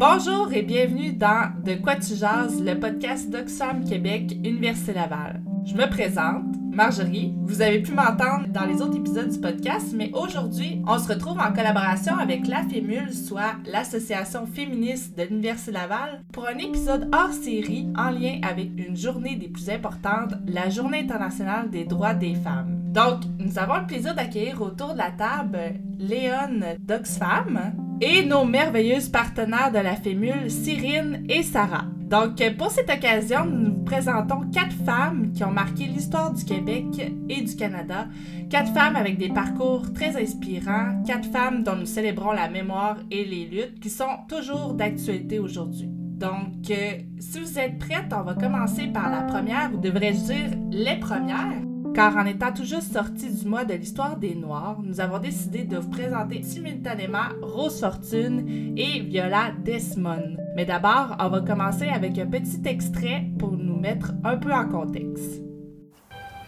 [0.00, 5.42] Bonjour et bienvenue dans De quoi tu jases, le podcast d'Oxfam Québec, Université Laval.
[5.66, 7.34] Je me présente, Marjorie.
[7.42, 11.38] Vous avez pu m'entendre dans les autres épisodes du podcast, mais aujourd'hui, on se retrouve
[11.38, 17.34] en collaboration avec la FEMUL, soit l'Association féministe de l'Université Laval, pour un épisode hors
[17.34, 22.36] série en lien avec une journée des plus importantes, la Journée internationale des droits des
[22.36, 22.79] femmes.
[22.90, 29.08] Donc, nous avons le plaisir d'accueillir autour de la table Léon d'Oxfam et nos merveilleuses
[29.08, 31.84] partenaires de la FEMUL, Cyrine et Sarah.
[32.00, 36.84] Donc, pour cette occasion, nous vous présentons quatre femmes qui ont marqué l'histoire du Québec
[37.28, 38.08] et du Canada.
[38.50, 41.00] Quatre femmes avec des parcours très inspirants.
[41.06, 45.88] Quatre femmes dont nous célébrons la mémoire et les luttes qui sont toujours d'actualité aujourd'hui.
[45.88, 50.50] Donc, euh, si vous êtes prêtes, on va commencer par la première, ou devrais-je dire
[50.72, 51.69] les premières.
[51.94, 55.64] Car en étant tout juste sortis du mois de l'histoire des Noirs, nous avons décidé
[55.64, 60.36] de vous présenter simultanément Rose Fortune et Viola Desmond.
[60.54, 64.68] Mais d'abord, on va commencer avec un petit extrait pour nous mettre un peu en
[64.68, 65.42] contexte.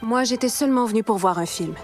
[0.00, 1.74] Moi, j'étais seulement venue pour voir un film.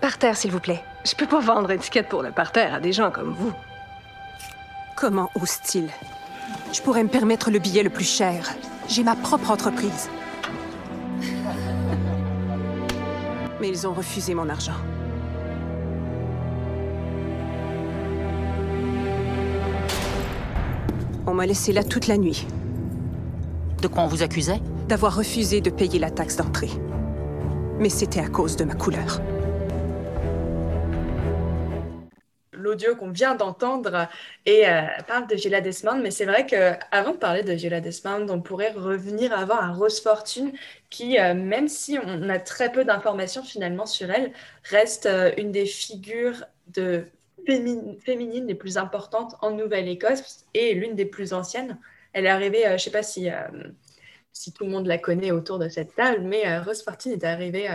[0.00, 0.82] Par terre, s'il vous plaît.
[1.04, 3.52] Je peux pas vendre étiquette pour le parterre à des gens comme vous.
[4.96, 5.88] Comment ose-t-il?
[6.72, 8.54] Je pourrais me permettre le billet le plus cher.
[8.88, 10.08] J'ai ma propre entreprise.
[13.60, 14.72] Mais ils ont refusé mon argent.
[21.26, 22.46] On m'a laissé là toute la nuit.
[23.82, 24.60] De quoi on vous accusait?
[24.88, 26.70] D'avoir refusé de payer la taxe d'entrée.
[27.78, 29.20] Mais c'était à cause de ma couleur.
[32.68, 34.08] L'audio qu'on vient d'entendre
[34.46, 38.26] et euh, parle de Gila Desmond, mais c'est vrai qu'avant de parler de Gila Desmond,
[38.28, 40.52] on pourrait revenir avant à Rose Fortune,
[40.90, 44.32] qui, euh, même si on a très peu d'informations finalement sur elle,
[44.64, 47.04] reste euh, une des figures de
[48.04, 51.78] féminines les plus importantes en Nouvelle-Écosse et l'une des plus anciennes.
[52.12, 53.28] Elle est arrivée, je ne sais pas si,
[54.34, 57.70] si tout le monde la connaît autour de cette table, mais Rose Fortune est arrivée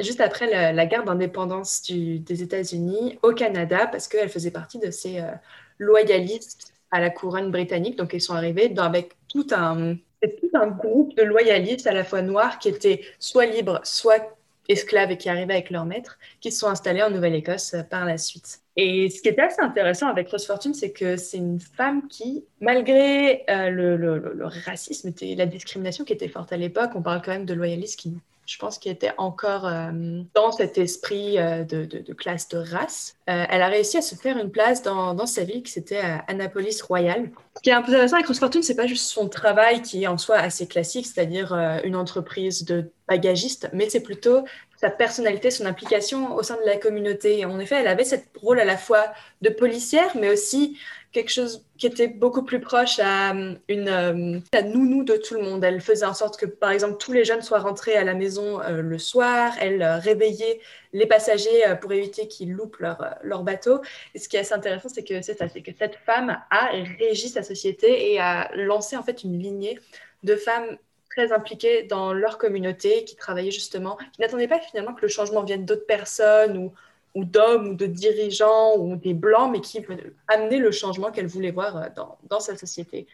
[0.00, 5.20] juste après la, guerre d'indépendance des États-Unis au Canada, parce qu'elle faisait partie de ces
[5.20, 5.30] euh,
[5.78, 7.96] loyalistes à la couronne britannique.
[7.96, 12.22] Donc, ils sont arrivés avec tout un, tout un groupe de loyalistes à la fois
[12.22, 14.36] noirs qui étaient soit libres, soit
[14.68, 18.04] esclaves et qui arrivaient avec leur maître, qui se sont installés en Nouvelle-Écosse euh, par
[18.04, 18.60] la suite.
[18.76, 22.44] Et ce qui était assez intéressant avec Rose Fortune, c'est que c'est une femme qui,
[22.60, 27.32] malgré euh, le, racisme et la discrimination qui était forte à l'époque, on parle quand
[27.32, 28.12] même de loyalistes qui
[28.46, 29.90] je pense qu'elle était encore euh,
[30.34, 33.16] dans cet esprit euh, de, classe de race.
[33.28, 36.80] Euh, elle a réussi à se faire une place dans, sa ville qui c'était Annapolis
[36.82, 37.30] Royal.
[37.56, 40.18] Ce qui est intéressant avec Rose Fortune, c'est pas juste son travail qui est en
[40.18, 41.52] soi assez classique, c'est-à-dire
[41.84, 44.44] une entreprise de bagagiste, mais c'est plutôt
[44.76, 47.44] sa personnalité, son implication au sein de la communauté.
[47.44, 49.06] En effet, elle avait cette rôle à la fois
[49.40, 50.78] de policière, mais aussi
[51.12, 55.34] quelque chose qui était beaucoup plus proche à euh, une euh, à nounou de tout
[55.34, 55.64] le monde.
[55.64, 58.60] Elle faisait en sorte que, par exemple, tous les jeunes soient rentrés à la maison
[58.62, 59.52] euh, le soir.
[59.60, 60.60] Elle réveillait
[60.92, 63.80] les passagers pour éviter qu'ils loupent leur, leur bateau.
[64.14, 66.70] Et ce qui est assez intéressant, c'est que c'est ça, c'est que cette femme a
[66.98, 69.78] régi sa société et a lancé en fait une lignée
[70.22, 70.78] de femmes
[71.16, 75.42] très impliquées dans leur communauté, qui travaillaient justement, qui n'attendaient pas finalement que le changement
[75.42, 76.72] vienne d'autres personnes ou
[77.16, 79.82] ou d'hommes ou de dirigeants ou des blancs, mais qui
[80.28, 83.06] amener le changement qu'elle voulait voir euh, dans, dans sa société.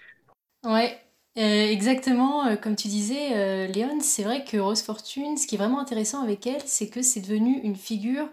[0.64, 0.98] Ouais,
[1.38, 5.58] euh, exactement, euh, comme tu disais, Léon, c'est vrai que Rose Fortune, ce qui est
[5.58, 8.28] vraiment intéressant avec elle, c'est que c'est devenu une figure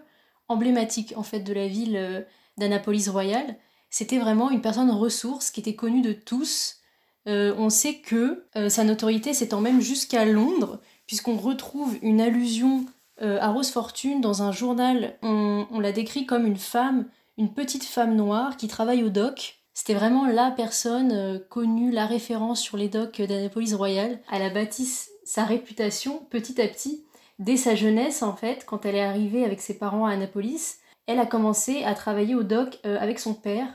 [0.48, 2.26] emblématique en fait de la ville
[2.58, 3.56] d'Annapolis Royal.
[3.90, 6.80] C'était vraiment une personne ressource qui était connue de tous.
[7.26, 12.84] on sait que sa notoriété s'étend même jusqu'à Londres, puisqu'on retrouve une allusion
[13.22, 17.84] euh, à Rose Fortune, dans un journal, on, l'a décrit comme une femme, une petite
[17.84, 19.60] femme noire qui travaille au dock.
[19.74, 24.20] C'était vraiment la personne euh, connue, la référence sur les docks d'Annapolis Royal.
[24.32, 24.88] Elle a bâti
[25.24, 27.04] sa réputation petit à petit.
[27.38, 31.18] Dès sa jeunesse, en fait, quand elle est arrivée avec ses parents à Annapolis, elle
[31.18, 33.68] a commencé à travailler au dock euh, avec son père.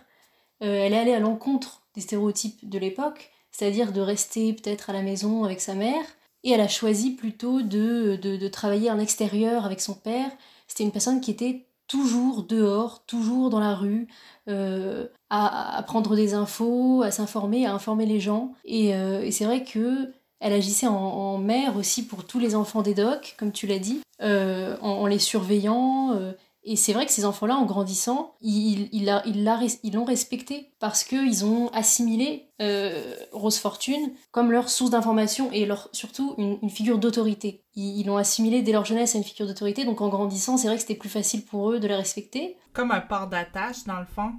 [0.60, 5.02] elle est allée à l'encontre des stéréotypes de l'époque, c'est-à-dire de rester peut-être à la
[5.02, 6.06] maison avec sa mère,
[6.46, 10.30] et elle a choisi plutôt de, de, travailler en extérieur avec son père.
[10.68, 14.08] C'était une personne qui était toujours dehors, toujours dans la rue,
[14.48, 18.54] euh, à, prendre des infos, à s'informer, à informer les gens.
[18.64, 22.94] Et, euh, c'est vrai que elle agissait en, mère aussi pour tous les enfants des
[22.94, 26.20] docks, comme tu l'as dit, euh, en, les surveillant,
[26.68, 31.70] et c'est vrai que ces enfants-là, en grandissant, ils, ils, l'ont respecté parce qu'ils ont
[31.70, 37.62] assimilé euh, Rose Fortune comme leur source d'information et leur, surtout une, figure d'autorité.
[37.76, 40.78] Ils l'ont assimilé dès leur jeunesse à une figure d'autorité, donc en grandissant, c'est vrai
[40.78, 42.58] que c'était plus facile pour eux de la respecter.
[42.74, 44.32] Comme un port d'attache, dans le fond.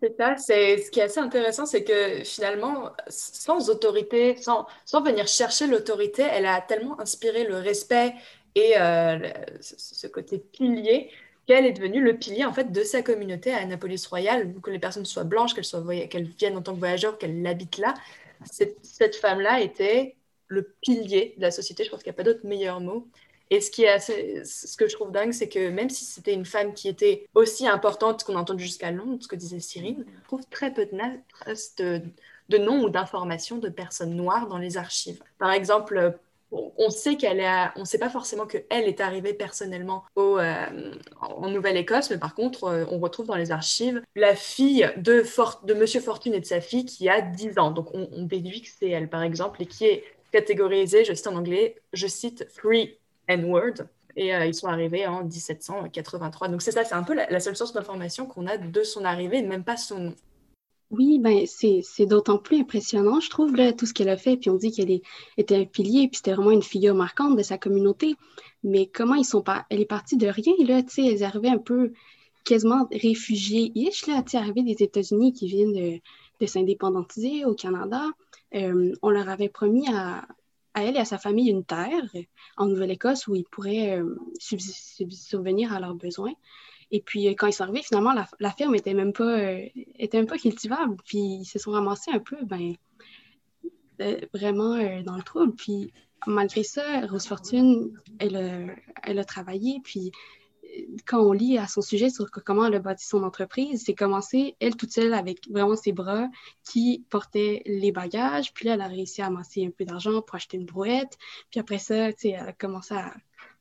[0.00, 5.02] C'est ça, c'est ce qui est assez intéressant, c'est que finalement, sans autorité, sans, sans
[5.02, 8.14] venir chercher l'autorité, elle a tellement inspiré le respect
[8.54, 9.18] et euh,
[9.60, 11.10] ce côté pilier
[11.46, 14.78] qu'elle est devenue le pilier en fait de sa communauté à Annapolis Royal, que les
[14.78, 17.94] personnes soient blanches, qu'elles soient qu'elles viennent en tant que voyageurs, qu'elles habitent là.
[18.50, 20.16] Cette, femme-là était
[20.48, 21.84] le pilier de la société.
[21.84, 23.08] Je pense qu'il n'y a pas d'autre meilleur mot.
[23.50, 26.46] Et ce, qui est ce que je trouve dingue, c'est que même si c'était une
[26.46, 30.24] femme qui était aussi importante qu'on a entendu jusqu'à Londres, ce que disait Cyrine, on
[30.24, 35.22] trouve très peu de noms ou d'informations de personnes noires dans les archives.
[35.38, 36.18] Par exemple,
[36.76, 41.48] on sait qu'elle est, on sait pas forcément qu'elle est arrivée personnellement au, euh, en
[41.48, 45.24] Nouvelle-Écosse, mais par contre, euh, on retrouve dans les archives la fille de,
[45.66, 47.70] de Monsieur Fortune et de sa fille qui a 10 ans.
[47.70, 51.36] Donc, on, déduit que c'est elle, par exemple, et qui est catégorisée, je cite en
[51.36, 52.98] anglais, je cite Free
[53.28, 53.86] N-word.
[54.16, 56.48] Et euh, ils sont arrivés en 1783.
[56.48, 59.42] Donc c'est ça, c'est un peu la, seule source d'information qu'on a de son arrivée,
[59.42, 60.14] même pas son nom.
[60.90, 64.36] Oui, ben c'est d'autant plus impressionnant, je trouve, là, tout ce qu'elle a fait.
[64.36, 65.00] Puis on dit qu'elle
[65.36, 68.14] était un pilier, puis c'était vraiment une figure marquante de sa communauté.
[68.62, 69.66] Mais comment ils sont pas.
[69.70, 71.92] Elle est partie de rien, là, tu sais, elle arrivait un peu
[72.44, 76.00] quasiment réfugiée-ish, là, tu sais, des États-Unis qui viennent
[76.40, 78.04] de, s'indépendantiser au Canada.
[78.54, 80.26] Euh, on leur avait promis à,
[80.74, 82.04] à elle et à sa famille une terre
[82.56, 86.34] en Nouvelle-Écosse où ils pourraient euh, subvenir à leurs besoins.
[86.94, 89.66] Et puis, euh, quand ils sont arrivés, finalement, la, ferme était même pas, euh,
[89.98, 90.96] était même pas cultivable.
[91.04, 92.76] Puis, ils se sont ramassés un peu, ben,
[94.32, 95.56] vraiment dans le trouble.
[95.56, 95.92] Puis,
[96.28, 99.80] malgré ça, Rose Fortune, elle, a travaillé.
[99.82, 100.12] Puis,
[101.04, 104.54] quand on lit à son sujet sur comment elle a bâti son entreprise, c'est commencé,
[104.60, 106.28] elle toute seule, avec vraiment ses bras
[106.62, 108.54] qui portaient les bagages.
[108.54, 111.18] Puis là, elle a réussi à amasser un peu d'argent pour acheter une brouette.
[111.50, 113.12] Puis après ça, elle a commencé à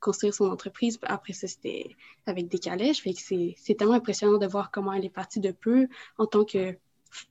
[0.03, 0.99] construire son entreprise.
[1.03, 1.95] Après ça, c'était
[2.25, 3.01] avec des calèches.
[3.01, 6.45] Fait que c'est tellement impressionnant de voir comment elle est partie de peu en tant
[6.45, 6.75] que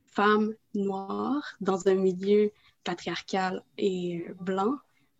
[0.06, 2.50] femme noire dans un milieu
[2.84, 4.76] patriarcal et blanc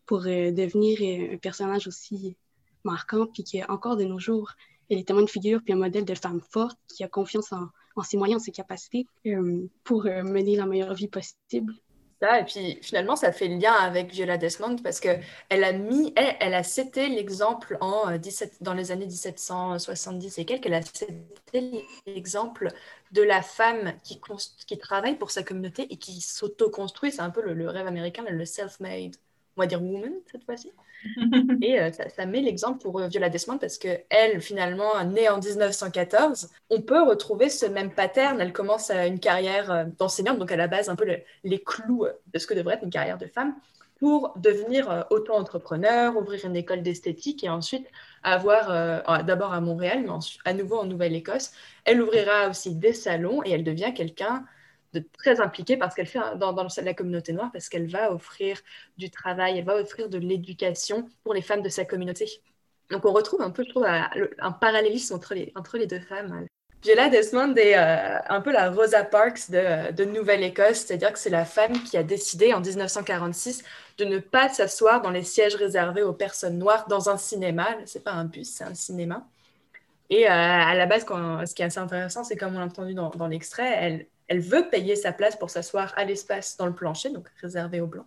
[0.07, 2.37] pour euh, devenir euh, un personnage aussi
[2.85, 4.53] marquant, puis qui, encore de nos jours,
[4.91, 7.69] elle est tellement une figure, puis un modèle de femme forte qui a confiance en,
[8.03, 11.75] ses moyens, en ses capacités euh, pour euh, mener la meilleure vie possible.
[12.23, 16.63] Et puis finalement, ça fait lien avec Viola Desmond parce qu'elle a mis, elle, a
[16.63, 21.09] cité l'exemple en 17, euh, dans les années 1770 et quelques, elle a cité
[22.07, 22.69] l'exemple
[23.11, 24.21] de la femme qui,
[24.67, 27.11] qui travaille pour sa communauté et qui s'auto-construit.
[27.11, 29.17] C'est un peu le, le rêve américain, le self-made,
[29.57, 30.73] on va dire woman cette fois-ci.
[31.63, 36.51] et euh, ça, met l'exemple pour euh, Viola Desmond parce qu'elle, finalement, née en 1914,
[36.71, 38.41] on peut retrouver ce même pattern.
[38.41, 41.07] Elle commence une carrière euh, d'enseignante, donc à la base, un peu
[41.45, 43.55] les clous de ce que devrait être une carrière de femme,
[43.99, 47.87] pour devenir auto-entrepreneur, ouvrir une école d'esthétique et ensuite
[48.25, 51.53] avoir, d'abord à Montréal, mais ensuite, à nouveau en Nouvelle-Écosse,
[51.85, 54.45] elle ouvrira aussi des salons et elle devient quelqu'un
[54.93, 58.61] de très impliquée parce qu'elle fait dans, dans, la communauté noire parce qu'elle va offrir
[58.99, 62.29] du travail, elle va offrir de l'éducation pour les femmes de sa communauté.
[62.91, 66.47] Donc on retrouve un peu, je trouve, un parallélisme entre les, entre les deux femmes.
[66.83, 71.45] Viola Desmond est euh, un peu la Rosa Parks de, Nouvelle-Écosse, c'est-à-dire que c'est la
[71.45, 73.63] femme qui a décidé en 1946
[73.99, 77.69] de ne pas s'asseoir dans les sièges réservés aux personnes noires dans un cinéma.
[77.87, 79.25] C'est pas un bus, c'est un cinéma.
[80.11, 82.95] Et euh, à la base, ce qui est assez intéressant, c'est comme on l'a entendu
[82.95, 86.75] dans, dans l'extrait, elle, elle veut payer sa place pour s'asseoir à l'espace dans le
[86.75, 88.07] plancher, donc réservé aux blancs.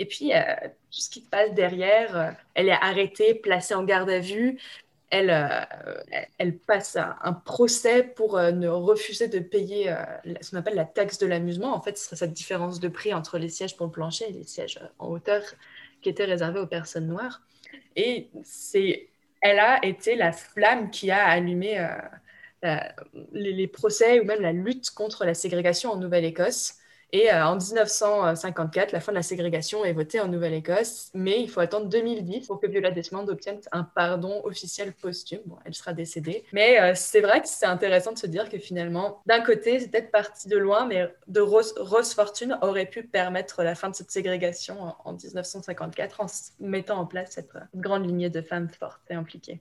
[0.00, 0.42] Et puis, euh,
[0.90, 4.58] tout ce qui se passe derrière, euh, elle est arrêtée, placée en garde à vue.
[5.10, 9.94] Elle, euh, passe un, procès pour ne refuser de payer
[10.40, 11.72] ce qu'on appelle la taxe de l'amusement.
[11.72, 14.32] En fait, ce serait cette différence de prix entre les sièges pour le plancher et
[14.32, 15.42] les sièges en hauteur
[16.02, 17.42] qui étaient réservés aux personnes noires.
[17.94, 19.08] Et c'est,
[19.40, 21.78] elle a été la flamme qui a allumé
[23.32, 26.74] les, procès ou même la lutte contre la ségrégation en Nouvelle-Écosse.
[27.12, 31.48] Et euh, en 1954, la fin de la ségrégation est votée en Nouvelle-Écosse, mais il
[31.50, 35.40] faut attendre 2010 pour que Viola Desmond obtienne un pardon officiel posthume.
[35.46, 36.44] Bon, elle sera décédée.
[36.52, 39.88] Mais euh, c'est vrai que c'est intéressant de se dire que finalement, d'un côté, c'est
[39.88, 44.10] peut-être parti de loin, mais de Rose, Fortune aurait pu permettre la fin de cette
[44.10, 46.26] ségrégation en, 1954 en
[46.60, 49.60] mettant en place cette grande lignée de femmes fortes et impliquées.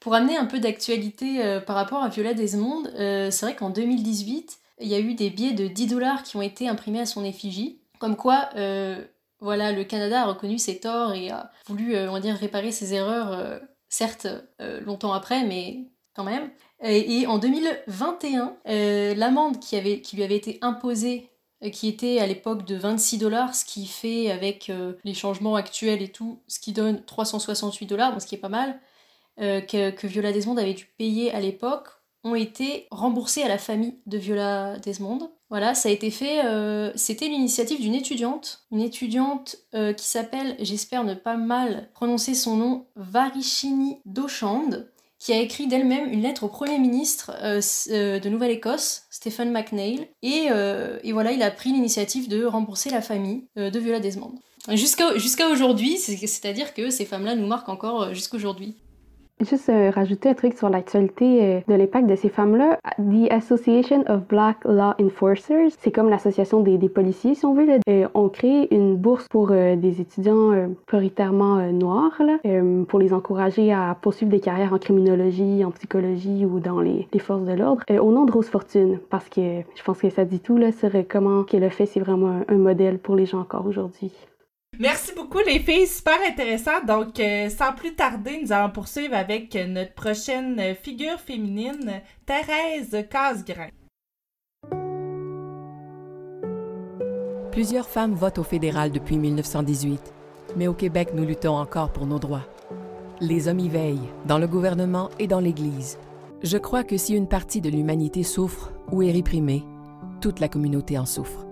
[0.00, 3.68] Pour amener un peu d'actualité euh, par rapport à Viola Desmond, euh, c'est vrai qu'en
[3.68, 7.06] 2018, il y a eu des billets de 10 dollars qui ont été imprimés à
[7.06, 7.82] son effigie.
[7.98, 9.04] Comme quoi, euh,
[9.40, 12.94] voilà, le Canada a reconnu ses torts et a voulu, on va dire, réparer ses
[12.94, 14.26] erreurs, certes
[14.58, 16.50] longtemps après, mais quand même.
[16.82, 18.56] Et, en 2021,
[19.16, 21.30] l'amende qui, qui lui avait été imposée
[21.72, 24.72] qui était à l'époque de 26 dollars, ce qui fait avec
[25.04, 28.78] les changements actuels et tout, ce qui donne 368 dollars, ce qui est pas mal,
[29.40, 31.88] euh, que, Viola Desmond avait dû payer à l'époque
[32.24, 35.30] ont été remboursés à la famille de Viola Desmond.
[35.48, 40.54] Voilà, ça a été fait, euh, c'était l'initiative d'une étudiante, une étudiante euh, qui s'appelle,
[40.60, 44.68] j'espère ne pas mal prononcer son nom, Varishini Dochand,
[45.18, 50.48] qui a écrit d'elle-même une lettre au Premier ministre de Nouvelle-Écosse, Stephen McNeil, et,
[51.02, 54.32] et, voilà, il a pris l'initiative de rembourser la famille de Viola Desmond.
[54.72, 58.76] Jusqu'à jusqu'à aujourd'hui, c'est-à-dire que ces femmes-là nous marquent encore jusqu'à aujourd'hui.
[59.40, 62.78] Juste euh, rajouter un truc sur l'actualité euh, de l'impact de ces femmes-là.
[62.98, 67.78] The Association of Black Law Enforcers, c'est comme l'association des, policiers, si on veut, là,
[67.88, 72.38] euh, ont créé une bourse pour des étudiants prioritairement noirs, là,
[72.88, 77.18] pour les encourager à poursuivre des carrières en criminologie, en psychologie ou dans les, les
[77.18, 80.40] forces de l'ordre, au nom de Rose Fortune, parce que je pense que ça dit
[80.40, 83.66] tout là, sur comment qu'elle a fait, c'est vraiment un modèle pour les gens encore
[83.66, 84.12] aujourd'hui.
[84.78, 86.82] Merci beaucoup les filles, super intéressant.
[86.86, 93.68] Donc euh, sans plus tarder, nous allons poursuivre avec notre prochaine figure féminine, Thérèse Casgrain.
[97.52, 100.14] Plusieurs femmes votent au fédéral depuis 1918,
[100.56, 102.46] mais au Québec, nous luttons encore pour nos droits.
[103.20, 105.98] Les hommes y veillent, dans le gouvernement et dans l'Église.
[106.42, 109.62] Je crois que si une partie de l'humanité souffre ou est réprimée,
[110.22, 111.44] toute la communauté en souffre.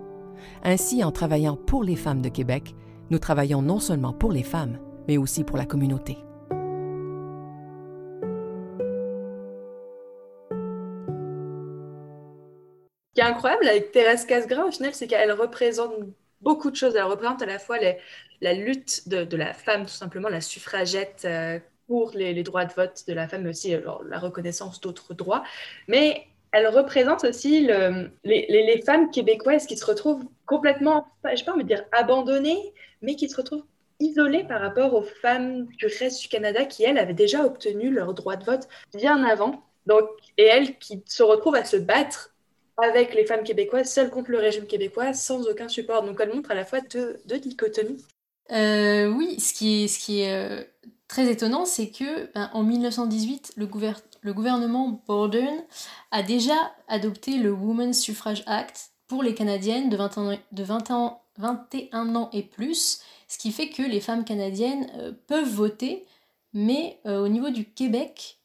[0.63, 2.73] Ainsi, en travaillant pour les femmes de Québec,
[3.09, 6.17] nous travaillons non seulement pour les femmes, mais aussi pour la communauté.
[13.09, 15.93] Ce qui est incroyable avec Thérèse Casgrain, au final, c'est qu'elle représente
[16.41, 16.95] beaucoup de choses.
[16.95, 17.77] Elle représente à la fois
[18.41, 23.03] la lutte de, la femme, tout simplement, la suffragette euh, pour les, droits de vote
[23.07, 23.75] de la femme, mais aussi
[24.07, 25.43] la reconnaissance d'autres droits.
[25.87, 27.67] Mais elle représente aussi
[28.23, 33.15] les, femmes québécoises qui se retrouvent complètement, je ne sais pas me dire abandonnées, mais
[33.15, 33.65] qui se retrouvent
[33.99, 38.13] isolées par rapport aux femmes du reste du Canada qui, elles, avaient déjà obtenu leur
[38.13, 39.63] droit de vote bien avant.
[39.85, 40.03] Donc,
[40.37, 42.33] et elles qui se retrouvent à se battre
[42.77, 46.03] avec les femmes québécoises, seules contre le régime québécois, sans aucun support.
[46.03, 48.03] Donc, elle montre à la fois deux, dichotomies.
[48.51, 50.63] Euh, oui, ce qui est, ce qui est euh,
[51.07, 53.67] très étonnant, c'est que ben, en 1918, le,
[54.21, 55.63] le gouvernement Borden
[56.11, 56.55] a déjà
[56.87, 63.51] adopté le Women's Suffrage Act pour les Canadiennes de, 21 ans et plus, ce qui
[63.51, 66.05] fait que les femmes canadiennes euh, peuvent voter,
[66.53, 68.39] mais euh, au niveau du Québec,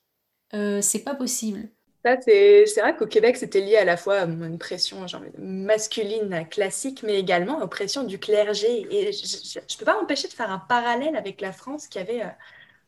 [0.55, 1.69] euh, c'est pas possible.
[2.05, 5.07] C'est vrai qu'au Québec, c'était lié à la fois à une pression
[5.39, 8.87] masculine classique, mais également aux pressions du clergé.
[8.91, 12.23] Et je ne peux pas m'empêcher de faire un parallèle avec la France qui avait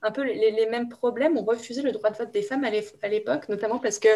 [0.03, 1.37] un peu les, mêmes problèmes.
[1.37, 4.09] On refusait le droit de vote des femmes à l'époque, notamment parce que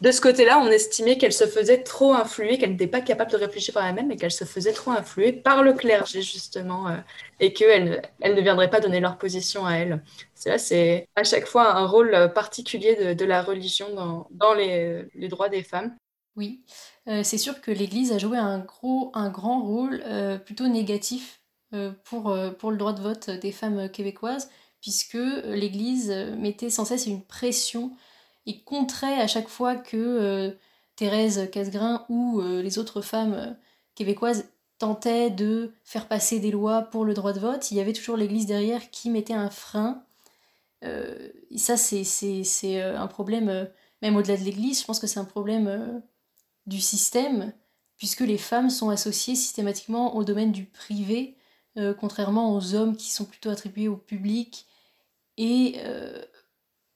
[0.00, 3.36] de ce côté-là, on estimait qu'elle se faisait trop influer, qu'elle n'était pas capable de
[3.36, 6.96] réfléchir par elle-même, mais qu'elle se faisait trop influer par le clergé, justement, euh,
[7.40, 10.02] et qu'elle elle ne viendrait pas donner leur position à elle.
[10.34, 13.86] C'est à chaque fois un rôle particulier de, la religion
[14.30, 15.96] dans, les, droits des femmes.
[16.36, 16.62] Oui,
[17.08, 21.40] euh, c'est sûr que l'Église a joué un, gros, un grand rôle euh, plutôt négatif
[22.04, 24.48] pour, pour le droit de vote des femmes québécoises
[24.80, 27.92] puisque euh, l'Église euh, mettait sans cesse une pression
[28.46, 30.50] et contrait à chaque fois que euh,
[30.96, 33.54] Thérèse Casgrain ou les autres femmes
[33.94, 37.92] québécoises tentaient de faire passer des lois pour le droit de vote, il y avait
[37.92, 40.02] toujours l'Église derrière qui mettait un frein.
[40.82, 43.68] et ça, c'est un problème,
[44.00, 46.00] même au-delà de l'Église, je pense que c'est un problème
[46.64, 47.52] du système,
[47.98, 51.36] puisque les femmes sont associées systématiquement au domaine du privé,
[51.98, 54.66] contrairement aux hommes qui sont plutôt attribués au public
[55.36, 56.22] et euh,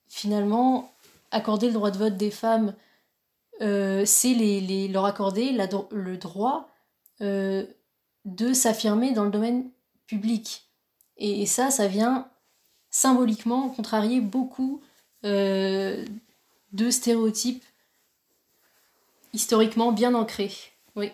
[0.08, 0.92] finalement,
[1.30, 2.74] accorder le droit de vote des femmes,
[3.60, 4.34] euh, c'est
[4.88, 6.70] leur accorder le droit
[7.20, 7.66] euh,
[8.24, 9.70] de s'affirmer dans le domaine
[10.06, 10.68] public.
[11.16, 12.28] Et, ça, ça vient
[12.90, 14.80] symboliquement contrarier beaucoup
[15.22, 16.06] de
[16.90, 17.62] stéréotypes
[19.34, 20.50] historiquement bien ancrés.
[20.96, 21.12] Oui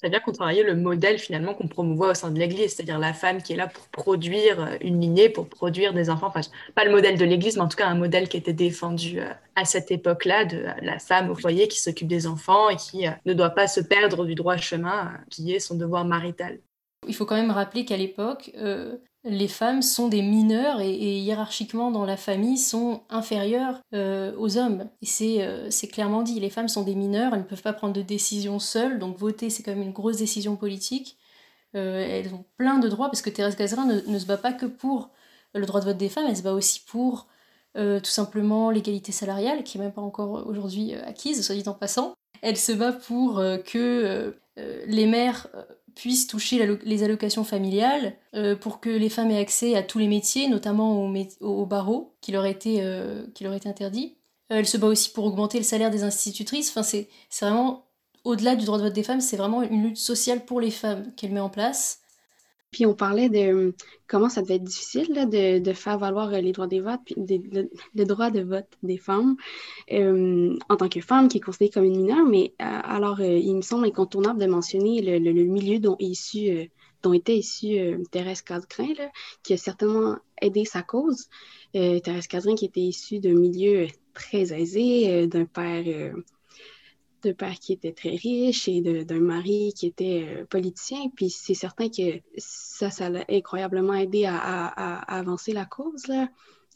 [0.00, 3.42] ça vient contrarier le modèle finalement qu'on promouvoit au sein de l'Église, c'est-à-dire la femme
[3.42, 6.28] qui est là pour produire euh, une lignée, pour produire des enfants.
[6.28, 6.40] Enfin,
[6.74, 9.28] pas le modèle de l'Église, mais en tout cas un modèle qui était défendu euh,
[9.56, 13.10] à cette époque-là de la femme au foyer qui s'occupe des enfants et qui euh,
[13.26, 16.60] ne doit pas se perdre du droit chemin qui est son devoir marital.
[17.06, 18.52] Il faut quand même rappeler qu'à l'époque,
[19.24, 24.88] les femmes sont des mineurs et, hiérarchiquement dans la famille sont inférieures euh, aux hommes.
[25.20, 28.02] Euh, c'est clairement dit, les femmes sont des mineurs, elles ne peuvent pas prendre de
[28.02, 31.18] décision seules, donc voter c'est quand même une grosse décision politique.
[31.76, 34.66] Euh, elles ont plein de droits parce que Thérèse Gazerin ne, se bat pas que
[34.66, 35.10] pour
[35.54, 37.26] le droit de vote des femmes, elle se bat aussi pour
[37.76, 42.14] tout simplement l'égalité salariale, qui n'est même pas encore aujourd'hui acquise, soit dit en passant.
[42.42, 45.46] Elle se bat pour que les mères
[46.00, 50.08] puissent toucher les allocations familiales euh, pour que les femmes aient accès à tous les
[50.08, 54.16] métiers, notamment au, au barreau qui leur était, euh, qui leur interdit.
[54.48, 56.70] elle se bat aussi pour augmenter le salaire des institutrices.
[56.70, 57.84] Enfin, c'est vraiment,
[58.24, 61.12] au-delà du droit de vote des femmes, c'est vraiment une lutte sociale pour les femmes
[61.16, 61.99] qu'elle met en place.
[62.70, 63.74] Puis on parlait de
[64.06, 68.30] comment ça devait être difficile de, faire valoir les droits des votes, puis le, droit
[68.30, 69.36] de vote des femmes
[69.90, 72.26] en tant que femme qui est considérée comme une mineure.
[72.26, 76.70] Mais alors, il me semble incontournable de mentionner le, milieu dont est issue
[77.02, 78.94] dont était issue euh, Thérèse Casgrain,
[79.42, 81.28] qui a certainement aidé sa cause.
[81.74, 86.14] Euh, Thérèse Casgrain qui était issue d'un milieu très aisé, euh, d'un père,
[87.22, 91.10] d'un père qui était très riche et d'un mari qui était politicien.
[91.14, 94.66] Puis c'est certain que ça, ça l'a incroyablement aidé à,
[95.08, 96.28] avancer la cause, là.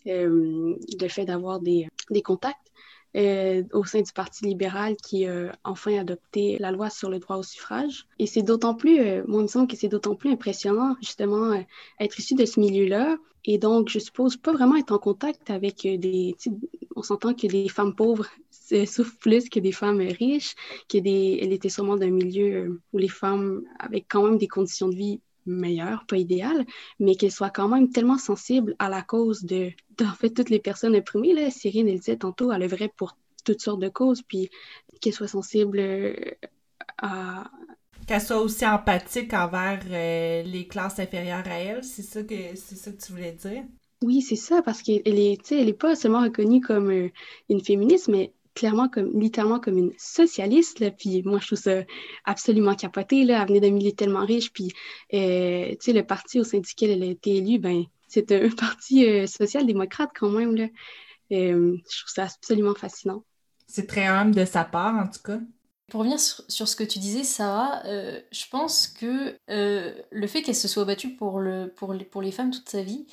[0.06, 1.88] le fait d'avoir des
[2.22, 2.72] contacts.
[3.16, 7.36] Euh, au sein du Parti libéral qui a enfin adopté la loi sur le droit
[7.36, 8.06] au suffrage.
[8.18, 11.52] Et c'est d'autant plus, euh, moi, il me semble que c'est d'autant plus impressionnant, justement,
[11.52, 11.60] euh,
[12.00, 13.16] être issu de ce milieu-là.
[13.44, 16.34] Et donc, je suppose pas vraiment être en contact avec des.
[16.96, 18.26] On s'entend que les femmes pauvres
[18.86, 20.56] souffrent plus que des femmes riches,
[20.88, 21.38] que des.
[21.40, 26.04] Était sûrement d'un milieu où les femmes avaient quand même des conditions de vie meilleure,
[26.06, 26.64] pas idéale,
[26.98, 29.70] mais qu'elle soit quand même tellement sensible à la cause de,
[30.00, 31.34] en fait, toutes les personnes opprimées.
[31.34, 31.50] Là.
[31.50, 34.50] Cyrine, elle disait tantôt, elle œuvrait pour toutes sortes de causes, puis
[35.00, 36.14] qu'elle soit sensible euh,
[36.98, 37.50] à...
[38.06, 42.76] Qu'elle soit aussi empathique envers euh, les classes inférieures à elle, c'est ça que c'est
[42.76, 43.64] ça que tu voulais dire?
[44.02, 47.08] Oui, c'est ça, parce qu'elle est, elle est pas seulement reconnue comme euh,
[47.48, 51.82] une féministe, mais clairement comme littéralement comme une socialiste là, puis moi je trouve ça
[52.24, 54.72] absolument capoté là elle venait d'un milieu tellement riche puis
[55.12, 58.48] euh, tu sais le parti au sein duquel elle a été élue ben c'est un
[58.56, 60.66] parti euh, social-démocrate quand même là.
[61.32, 63.24] Euh, je trouve ça absolument fascinant.
[63.66, 65.40] C'est très humble de sa part en tout cas.
[65.90, 70.68] Pour revenir sur, ce que tu disais, Sarah, je pense que le fait qu'elle se
[70.68, 73.06] soit battue pour, le, pour, les, pour les femmes toute sa vie,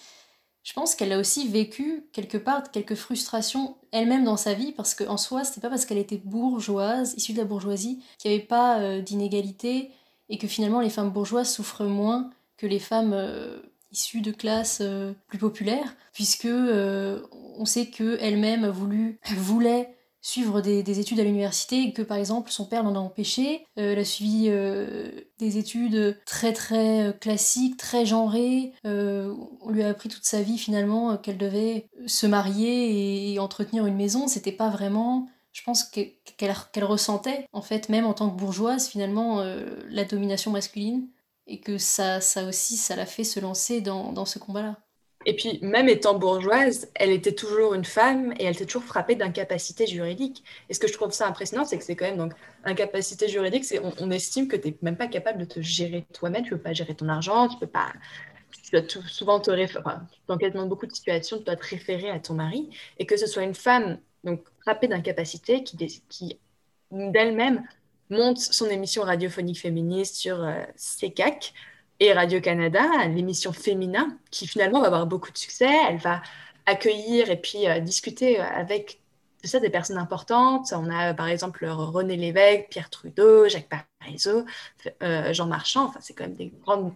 [0.64, 4.94] je pense qu'elle a aussi vécu quelque part quelques frustrations elle-même dans sa vie parce
[4.94, 8.46] qu'en soi, c'était pas parce qu'elle était bourgeoise, issue de la bourgeoisie, qu'il n'y avait
[8.46, 9.92] pas euh, d'inégalité
[10.30, 13.60] et que finalement les femmes bourgeoises souffrent moins que les femmes euh,
[13.92, 21.24] issues de classes euh, plus populaires, puisque on sait qu'elle-même voulait suivre des, études à
[21.24, 23.66] l'université que par exemple son père l'en a empêché.
[23.78, 28.74] Euh, elle a suivi euh, des études très très euh, classiques, très genrées.
[28.84, 33.96] on lui a appris toute sa vie finalement qu'elle devait se marier et, entretenir une
[33.96, 34.28] maison.
[34.28, 39.44] C'était pas vraiment, je pense qu'elle ressentait en fait même en tant que bourgeoise finalement
[39.90, 41.08] la domination masculine
[41.48, 44.78] et que ça, ça aussi ça l'a fait se lancer dans ce combat-là.
[45.26, 49.16] Et puis, même étant bourgeoise, elle était toujours une femme et elle était toujours frappée
[49.16, 50.44] d'incapacité juridique.
[50.70, 53.66] Et ce que je trouve ça impressionnant, c'est que c'est quand même donc incapacité juridique,
[53.66, 56.58] c'est on, estime que tu n'es même pas capable de te gérer toi-même, tu ne
[56.58, 57.94] peux pas gérer ton argent, tu peux pas.
[58.64, 62.20] Tu dois souvent te référer, enfin, dans beaucoup de situations, tu dois te référer à
[62.20, 62.70] ton mari.
[63.00, 65.78] Et que ce soit une femme donc frappée d'incapacité qui,
[66.10, 66.40] qui
[66.92, 67.64] d'elle-même
[68.10, 71.54] monte son émission radiophonique féministe sur euh, CECAC
[72.02, 75.70] et Radio-Canada, l'émission Féminin, qui finalement va avoir beaucoup de succès.
[75.88, 76.24] Elle va
[76.66, 79.00] accueillir et puis euh, discuter euh, avec
[79.44, 80.74] ça, des personnes importantes.
[80.76, 84.46] On a par exemple René Lévesque, Pierre Trudeau, Jacques Parizeau,
[85.04, 85.86] euh, Jean Marchand.
[85.86, 86.92] Enfin, c'est quand même des grandes,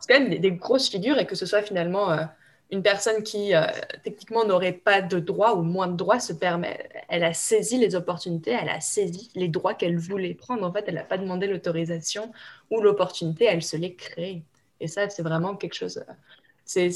[0.00, 2.16] c'est quand même des, grosses figures et que ce soit finalement
[2.70, 3.52] une personne qui
[4.02, 7.94] techniquement n'aurait pas de droits ou moins de droits se permet, elle a saisi les
[7.94, 10.66] opportunités, elle a saisi les droits qu'elle voulait prendre.
[10.66, 12.32] En fait, elle n'a pas demandé l'autorisation
[12.70, 14.42] ou l'opportunité, elle se l'est créée.
[14.80, 15.98] Et ça, c'est vraiment quelque chose.
[15.98, 16.12] Euh,
[16.64, 16.90] c'est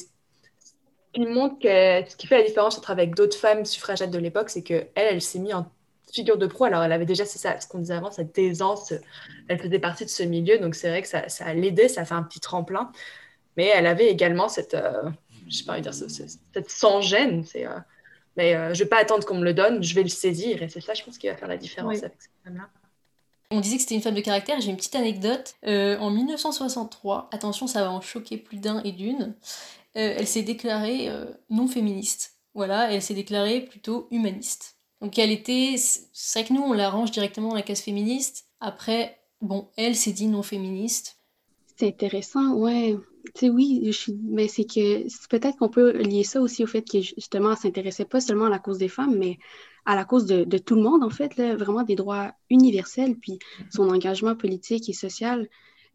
[1.14, 4.48] il montre que ce qui fait la différence entre avec d'autres femmes suffragettes de l'époque,
[4.48, 5.66] c'est que elle, elle s'est mise en
[6.12, 6.64] figure de pro.
[6.64, 8.92] Alors, elle avait déjà, c'est ça, ce qu'on disait avant, cette aisance.
[9.48, 12.14] Elle faisait partie de ce milieu, donc c'est vrai que ça, ça l'aidait, ça fait
[12.14, 12.92] un petit tremplin.
[13.56, 15.11] Mais elle avait également cette, euh,
[15.50, 17.44] je sais pas dire, cette sans-gêne.
[17.44, 17.78] C'est, euh,
[18.36, 20.62] mais je je vais pas attendre qu'on me le donne, je vais le saisir.
[20.62, 22.68] Et c'est ça, je pense, qui va faire la différence avec cette femme-là.
[23.52, 24.60] On disait que c'était une femme de caractère.
[24.60, 25.56] J'ai une petite anecdote.
[25.66, 29.34] Euh, en 1963, attention, ça va en choquer plus d'un et d'une,
[29.96, 32.36] euh, elle s'est déclarée euh, non féministe.
[32.54, 34.76] Voilà, elle s'est déclarée plutôt humaniste.
[35.00, 35.74] Donc elle était.
[35.76, 38.46] C'est vrai que nous, on la range directement dans la case féministe.
[38.60, 41.18] Après, bon, elle s'est dit non féministe.
[41.76, 42.96] C'est intéressant, ouais.
[43.42, 43.90] Oui,
[44.22, 48.04] mais c'est que peut-être qu'on peut lier ça aussi au fait que justement, elle s'intéressait
[48.04, 49.38] pas seulement à la cause des femmes, mais
[49.85, 53.38] à la cause de, tout le monde, en fait, là, vraiment des droits universels, puis
[53.70, 55.48] son engagement politique et social.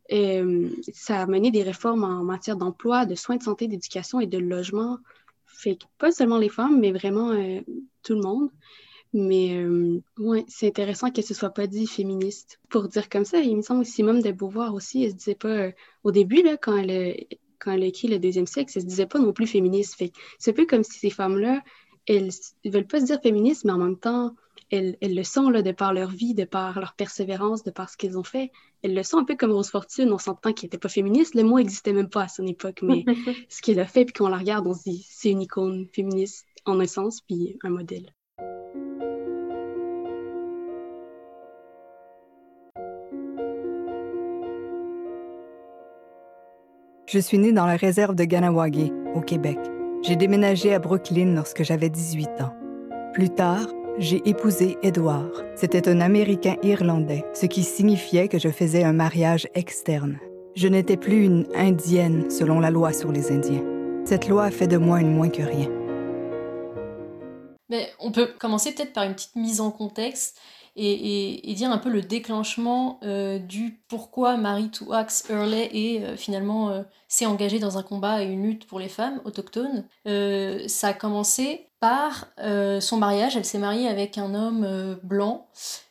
[0.10, 4.38] Ça a mené des réformes en matière d'emploi, de soins de santé, d'éducation et de
[4.38, 4.98] logement.
[5.46, 7.62] Fait que pas seulement les femmes, mais vraiment euh,
[8.04, 8.50] tout le monde.
[9.18, 12.60] Mais euh, ouais, c'est intéressant que ce soit pas dit féministe.
[12.70, 15.36] Pour dire comme ça, il me semble que Simone de Beauvoir aussi, elle se disait
[15.36, 15.70] pas
[16.04, 17.26] au début, là, quand elle,
[17.60, 19.96] quand elle a écrit Le deuxième sexe, elle se disait pas non plus féministe.
[19.96, 21.64] Fait c'est un peu comme si ces femmes-là
[22.08, 22.30] elles
[22.64, 24.36] ne veulent pas se dire féministes, mais en même temps,
[24.72, 27.90] elles, elles, le sont là, de par leur vie, de par leur persévérance, de par
[27.90, 28.52] ce qu'elles ont fait.
[28.82, 31.36] Elles le sont un peu comme Rose Fortune, on s'entend qu'elle n'était pas féministe.
[31.36, 33.06] Le mot n'existait même pas à son époque, mais
[33.50, 35.88] ce qu'elle a fait, puis quand on la regarde, on se dit c'est une icône
[35.94, 38.14] féministe en un sens, puis un modèle.
[47.08, 49.60] Je suis née dans la réserve de Ganawagé, au Québec.
[50.02, 52.56] J'ai déménagé à Brooklyn lorsque j'avais 18 ans.
[53.14, 53.68] Plus tard,
[54.00, 55.32] j'ai épousé Edward.
[55.56, 60.18] C'était un Américain irlandais, ce qui signifiait que je faisais un mariage externe.
[60.56, 63.64] Je n'étais plus une Indienne selon la loi sur les Indiens.
[64.04, 65.70] Cette loi a fait de moi une moins que rien.
[67.70, 70.40] Mais on peut commencer peut-être par une petite mise en contexte
[70.76, 76.70] et, dire un peu le déclenchement euh, du pourquoi Marie Touax Hurley est euh, finalement
[76.70, 79.86] euh, s'est engagée dans un combat et une lutte pour les femmes autochtones.
[80.68, 83.38] ça a commencé par son mariage.
[83.38, 85.48] Elle s'est mariée avec un homme blanc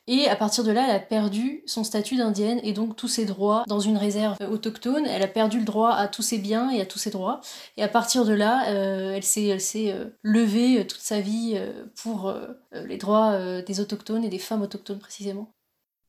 [0.06, 3.24] et à partir de là, elle a perdu son statut d'indienne et donc tous ses
[3.24, 5.06] droits dans une réserve autochtone.
[5.06, 7.40] Elle a perdu le droit à tous ses biens et à tous ses droits.
[7.78, 11.58] Et à partir de là, euh, elle s'est, euh, levée euh, toute sa vie
[12.02, 12.34] pour
[12.72, 15.50] les droits des autochtones et des femmes autochtones précisément.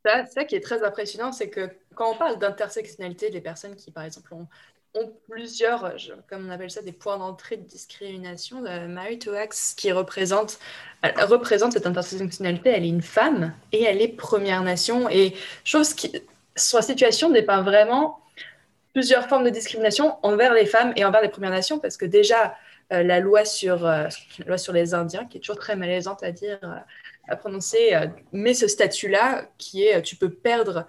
[0.06, 3.92] Ça, ça qui est très impressionnant, c'est que quand on parle d'intersectionnalité, les personnes qui,
[3.92, 4.48] par exemple, ont
[4.96, 5.94] ont plusieurs,
[6.30, 8.62] comme on appelle ça, des points d'entrée de discrimination.
[8.88, 10.60] Mary Toax, qui représente,
[11.04, 15.10] représente cette intersectionnalité, elle est une femme et elle est Première Nation.
[15.10, 16.12] Et chose qui,
[16.56, 18.20] sa situation dépeint vraiment
[18.94, 22.56] plusieurs formes de discrimination envers les femmes et envers les Premières Nations, parce que déjà,
[22.94, 24.08] euh, la, loi sur, euh,
[24.40, 26.78] la loi sur les Indiens, qui est toujours très malaisante à dire, euh,
[27.28, 27.94] à prononcer,
[28.32, 30.86] met ce statut-là qui est tu peux perdre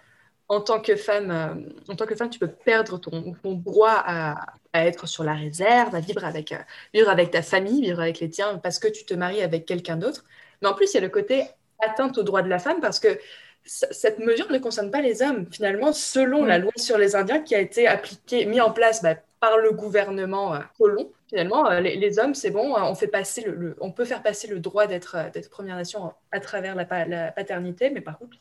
[0.49, 4.37] en tant que femme, euh, en tant que femme, tu peux perdre ton, droit à,
[4.75, 6.59] être sur la réserve, à vivre avec, euh,
[6.93, 9.97] vivre avec ta famille, vivre avec les tiens, parce que tu te maries avec quelqu'un
[9.97, 10.25] d'autre.
[10.63, 11.45] Mais en plus, il y a le côté
[11.81, 13.19] atteinte aux droits de la femme, parce que
[13.65, 15.47] cette mesure ne concerne pas les hommes.
[15.51, 19.17] Finalement, selon la loi sur les Indiens qui a été appliquée, mise en place bah,
[19.41, 23.91] par le gouvernement euh, colon, finalement, les, hommes, c'est bon, on, fait passer le, on
[23.91, 25.17] peut faire passer le droit d'être
[25.51, 26.85] Première Nation à travers la,
[27.33, 28.37] paternité, mais par contre,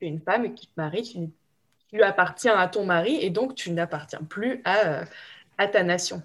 [0.00, 1.18] une femme qui te marie, tu
[1.90, 5.04] tu appartiens à ton mari et donc tu n'appartiens plus à, euh,
[5.72, 6.22] ta nation.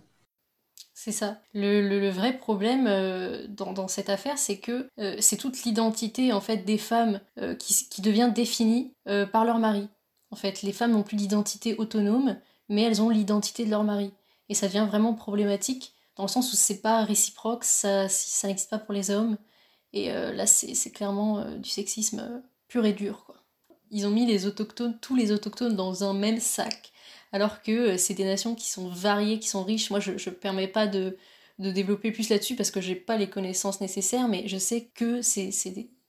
[0.94, 1.42] C'est ça.
[1.54, 6.58] Le, vrai problème euh, dans, cette affaire, c'est que euh, c'est toute l'identité en fait
[6.58, 7.20] des femmes
[7.60, 8.94] qui, devient définie
[9.32, 9.90] par leur mari.
[10.32, 12.38] En fait, les femmes n'ont plus d'identité autonome,
[12.70, 14.14] mais elles ont l'identité de leur mari.
[14.50, 18.04] Et ça devient vraiment problématique dans le sens où c'est pas réciproque, ça,
[18.44, 19.38] n'existe pas pour les hommes.
[19.92, 23.35] Et là, c'est clairement du sexisme pur et dur.
[23.96, 26.92] Ils ont mis les autochtones, tous les autochtones dans un même sac,
[27.32, 29.90] alors que euh, c'est des nations qui sont variées, qui sont riches.
[29.90, 31.18] Moi, je ne permets pas de,
[31.58, 35.50] développer plus là-dessus parce que j'ai pas les connaissances nécessaires, mais je sais que c'est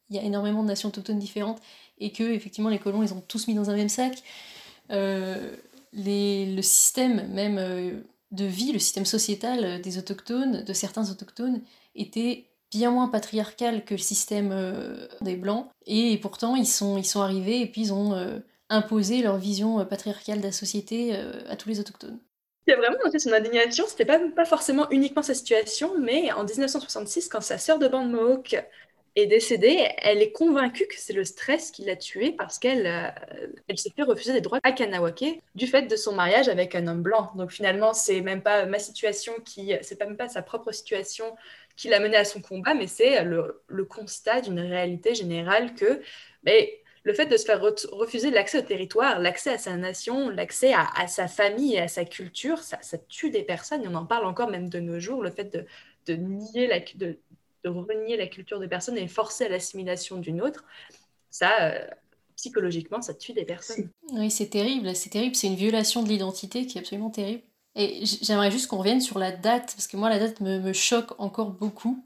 [0.09, 1.61] il y a énormément de nations autochtones différentes
[1.99, 4.21] et que effectivement les colons ils ont tous mis dans un même sac.
[4.91, 5.55] Euh,
[5.93, 8.01] le système même euh,
[8.33, 11.63] de vie, le système sociétal des autochtones, de certains autochtones,
[11.95, 15.69] était bien moins patriarcal que le système euh, des Blancs.
[15.87, 19.81] Et pourtant, ils sont, ils sont arrivés et puis ils ont euh, imposé leur vision
[19.81, 21.15] euh, patriarcale de la société
[21.49, 22.19] à tous les autochtones.
[22.67, 26.43] Il a vraiment noté son indignation, c'était pas, pas forcément uniquement sa situation, mais en
[26.43, 28.57] 1966, quand sa sœur de bande Mohawk
[29.15, 33.15] est décédée, elle est convaincue que c'est le stress qui l'a tuée parce qu'elle
[33.69, 36.89] elle s'est fait refuser des droits à Kanawake du fait de son mariage avec un
[36.89, 37.31] homme blanc.
[37.37, 41.37] Donc finalement, c'est même pas ma situation qui, c'est même pas sa propre situation
[41.77, 46.01] qui l'a mené à son combat, mais c'est le, constat d'une réalité générale que
[46.43, 50.73] mais le fait de se faire refuser l'accès au territoire, l'accès à sa nation, l'accès
[50.75, 53.87] à, sa famille et à sa culture, ça, tue des personnes.
[53.87, 55.67] On en parle encore même de nos jours, le fait de,
[56.07, 57.17] de nier la, de,
[57.63, 60.65] de, renier la culture des personnes et forcer à l'assimilation d'une autre,
[61.31, 61.87] ça, euh,
[62.35, 63.89] psychologiquement, ça tue des personnes.
[64.13, 67.43] Oui, c'est terrible, c'est terrible, c'est une violation de l'identité qui est absolument terrible.
[67.77, 71.13] Et j'aimerais juste qu'on revienne sur la date, parce que moi la date me, choque
[71.19, 72.03] encore beaucoup.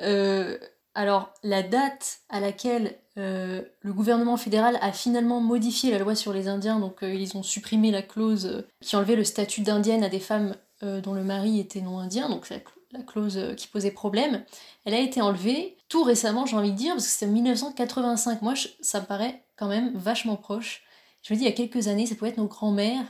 [0.00, 0.58] Euh,
[0.94, 6.32] alors, la date à laquelle euh, le gouvernement fédéral a finalement modifié la loi sur
[6.32, 10.08] les Indiens, donc euh, ils ont supprimé la clause qui enlevait le statut d'indienne à
[10.08, 10.56] des femmes
[11.04, 12.56] dont le mari était non indien, donc la,
[12.90, 14.42] la clause qui posait problème,
[14.84, 18.42] elle a été enlevée tout récemment, j'ai envie de dire, parce que c'est 1985.
[18.42, 20.82] Moi, ça me paraît quand même vachement proche.
[21.22, 23.04] Je me dis, il y a quelques années, ça pouvait être nos grands-mères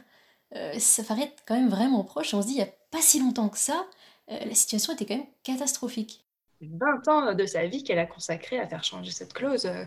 [0.56, 2.34] euh, ça paraît quand même vraiment proche.
[2.34, 3.86] On se dit, il n'y a pas si longtemps que ça,
[4.30, 6.24] euh, la situation était quand même catastrophique.
[6.62, 9.66] 20 ans de sa vie qu'elle a consacré à faire changer cette clause.
[9.66, 9.84] Euh,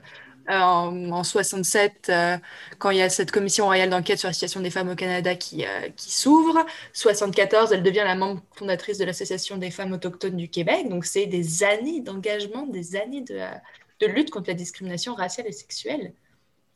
[0.47, 2.37] en, en, 67, euh,
[2.77, 5.35] quand il y a cette commission royale d'enquête sur la situation des femmes au Canada
[5.35, 6.63] qui, euh, qui s'ouvre.
[6.93, 10.87] 74, elle devient la membre fondatrice de l'Association des femmes autochtones du Québec.
[10.89, 13.39] Donc, c'est des années d'engagement, des années de,
[14.01, 16.13] de, lutte contre la discrimination raciale et sexuelle.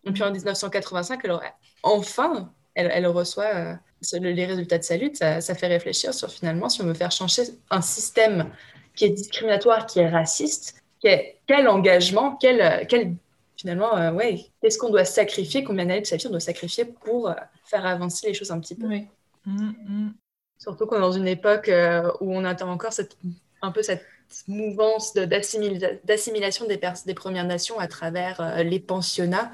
[0.05, 3.79] Et puis en 1985, elle aurait, enfin, elle, elle reçoit
[4.13, 5.17] les résultats de sa lutte.
[5.17, 8.49] Ça, ça, fait réfléchir sur finalement si on veut faire changer un système
[8.95, 13.15] qui est discriminatoire, qui est raciste, quel engagement, quel, quel
[13.57, 16.85] finalement, euh, ouais, qu'est-ce qu'on doit sacrifier, combien d'années de sa vie on doit sacrifier
[16.85, 17.33] pour euh,
[17.65, 18.87] faire avancer les choses un petit peu.
[18.87, 19.07] Oui.
[19.45, 20.13] Mmh, mmh.
[20.57, 23.17] Surtout qu'on est dans une époque euh, où on attend encore cette,
[23.61, 24.05] un peu cette
[24.47, 29.51] mouvance d'assimilation des, des, Premières Nations à travers euh, les pensionnats.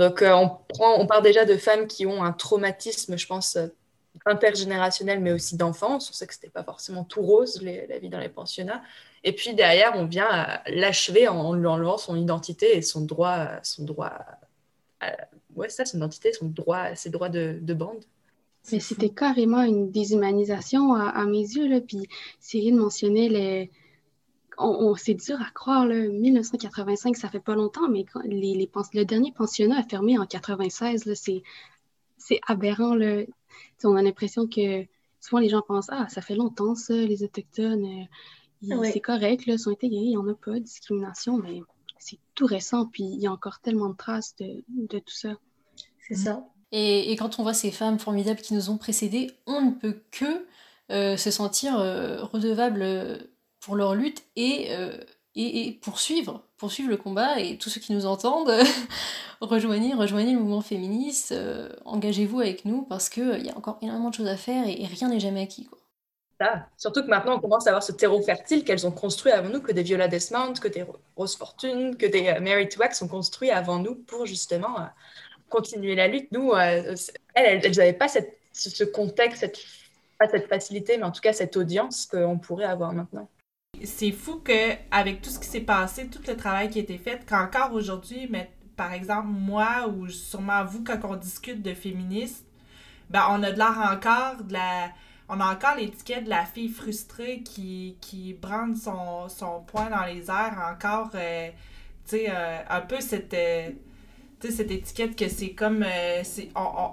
[0.00, 3.58] Donc, euh, on, prend, part déjà de femmes qui ont un traumatisme, je pense,
[4.24, 6.08] intergénérationnel, mais aussi d'enfance.
[6.08, 8.82] On sait que ce n'était pas forcément tout rose, la vie dans les pensionnats.
[9.24, 13.84] Et puis derrière, on vient l'achever en lui enlevant son identité et son droit, son
[13.84, 14.12] droit,
[15.54, 18.02] ouais, ça, son identité, son droit, ses droits de, de bande.
[18.72, 21.78] Mais c'était carrément une déshumanisation à, à mes yeux.
[21.86, 22.08] Puis
[22.40, 23.70] Cyril mentionnait les.
[24.60, 26.08] On, on c'est dur à croire, là.
[26.08, 28.88] 1985, ça fait pas longtemps, mais quand les, les pens...
[28.94, 31.06] le dernier pensionnat a fermé en 96.
[31.06, 31.14] Là.
[31.14, 31.42] C'est,
[32.18, 32.94] c'est aberrant.
[32.94, 33.22] Là.
[33.84, 34.84] on a l'impression que
[35.20, 37.84] souvent les gens pensent Ah, ça fait longtemps, ça, les Autochtones.
[37.84, 38.04] Euh.
[38.92, 41.62] C'est correct, là, sont intégrés, il n'y en a pas de discrimination, mais
[41.98, 45.30] c'est tout récent, puis il y a encore tellement de traces de, de tout ça.
[46.06, 46.44] C'est ça.
[46.72, 50.02] Et, et, quand on voit ces femmes formidables qui nous ont précédées, on ne peut
[50.10, 50.46] que
[50.90, 53.28] euh, se sentir euh, redevable
[53.60, 54.96] pour leur lutte et, euh,
[55.34, 57.40] et, poursuivre, poursuivre le combat.
[57.40, 58.52] Et tous ceux qui nous entendent,
[59.40, 61.34] rejoignez, rejoignez le mouvement féministe,
[61.84, 65.08] engagez-vous avec nous parce qu'il y a encore énormément de choses à faire et, rien
[65.08, 65.66] n'est jamais acquis.
[65.66, 65.78] Quoi.
[66.40, 66.66] Ça.
[66.78, 69.60] Surtout que maintenant, on commence à avoir ce terreau fertile qu'elles ont construit avant nous,
[69.60, 73.78] que des Viola Desmond, que des Rose Fortune, que des Mary Twax ont construit avant
[73.78, 74.88] nous pour justement
[75.50, 76.32] continuer la lutte.
[76.32, 76.96] Nous, euh,
[77.34, 79.46] elles, elles n'avaient pas cette, ce contexte,
[80.18, 83.28] pas cette facilité, mais en tout cas cette audience qu'on pourrait avoir maintenant.
[83.84, 87.24] C'est fou qu'avec tout ce qui s'est passé, tout le travail qui a été fait,
[87.28, 92.44] qu'encore aujourd'hui, mais par exemple, moi ou sûrement vous, quand on discute de féminisme,
[93.10, 94.90] ben, on a de l'air encore de la.
[95.28, 100.04] On a encore l'étiquette de la fille frustrée qui, qui brande son, son poing dans
[100.04, 101.50] les airs, encore, euh,
[102.04, 103.34] tu sais, euh, un peu cette.
[103.34, 103.70] Euh,
[104.40, 105.84] cette étiquette que c'est comme.
[106.56, 106.92] On,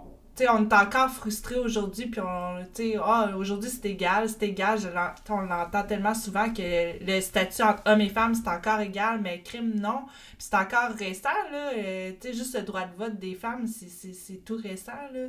[0.49, 2.63] on, est encore frustré aujourd'hui, puis on,
[2.99, 4.79] oh, aujourd'hui c'est égal, c'est égal.
[5.29, 9.41] On l'entend tellement souvent que le statut entre hommes et femmes c'est encore égal, mais
[9.41, 10.03] crime non.
[10.37, 11.71] Puis c'est encore récent, là.
[11.75, 15.27] Euh, juste le droit de vote des femmes, c'est, tout récent, là.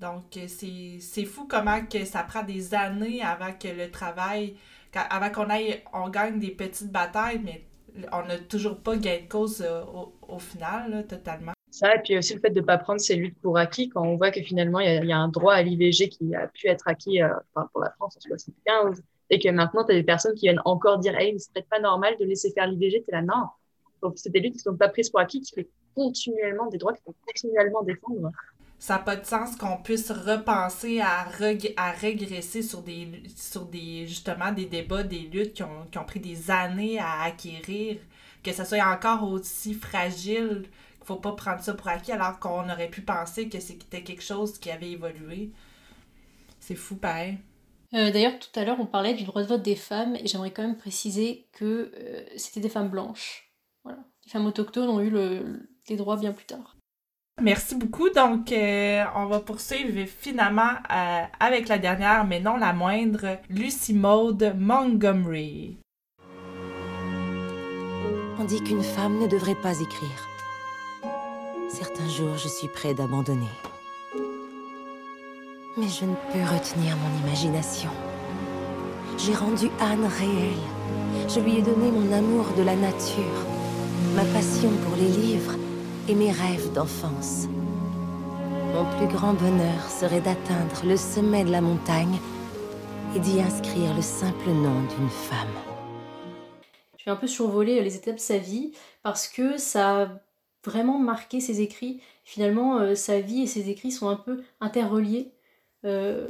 [0.00, 4.56] Donc, euh, c'est, c'est fou comment que ça prend des années avant que le travail,
[4.94, 7.64] avant qu'on aille, on gagne des petites batailles, mais
[8.12, 11.52] on n'a toujours pas gain de cause euh, au, au, final, là, totalement.
[11.70, 14.02] Ça, et puis aussi le fait de ne pas prendre ces luttes pour acquis quand
[14.02, 16.88] on voit que finalement, il y, a un droit à l'IVG qui a pu être
[16.88, 17.28] acquis euh,
[17.72, 20.98] pour la France en 75 et que maintenant, tu as des personnes qui viennent encore
[20.98, 23.04] dire Hey, c'est peut-être pas normal de laisser faire l'IVG.
[23.04, 23.48] Tu es là, non.
[24.02, 26.78] Donc, c'est des luttes qui ne sont pas prises pour acquis, qui fait continuellement des
[26.78, 28.30] droits qu'il faut continuellement défendre
[28.78, 33.64] ça n'a pas de sens qu'on puisse repenser à, reg à régresser sur des sur
[33.64, 37.98] des justement des débats, des luttes qui ont, qui ont pris des années à acquérir,
[38.42, 40.66] que ça soit encore aussi fragile
[41.08, 44.58] faut pas prendre ça pour acquis alors qu'on aurait pu penser que c'était quelque chose
[44.58, 45.50] qui avait évolué.
[46.60, 47.38] C'est fou pareil.
[47.94, 50.50] Euh, D'ailleurs, tout à l'heure, on parlait du droit de vote des femmes et j'aimerais
[50.50, 53.50] quand même préciser que euh, c'était des femmes blanches.
[53.84, 54.00] Voilà.
[54.26, 56.76] Les femmes autochtones ont eu le, les droits bien plus tard.
[57.40, 58.10] Merci beaucoup.
[58.10, 63.94] Donc, euh, on va poursuivre finalement euh, avec la dernière, mais non la moindre, Lucy
[63.94, 65.78] Maud Montgomery.
[68.38, 70.37] On dit qu'une femme ne devrait pas écrire.
[71.68, 73.50] Certains jours, je suis près d'abandonner.
[75.76, 77.90] Mais je ne peux retenir mon imagination.
[79.18, 80.56] J'ai rendu Anne réelle.
[81.28, 83.44] Je lui ai donné mon amour de la nature,
[84.14, 85.56] ma passion pour les livres
[86.08, 87.48] et mes rêves d'enfance.
[88.72, 92.18] Mon plus grand bonheur serait d'atteindre le sommet de la montagne
[93.14, 95.48] et d'y inscrire le simple nom d'une femme.
[96.96, 100.08] Je vais un peu survoler les étapes de sa vie parce que ça
[100.64, 102.00] vraiment marqué ses écrits.
[102.24, 105.32] Finalement, euh, sa vie et ses écrits sont un peu interreliés.
[105.84, 106.28] Euh,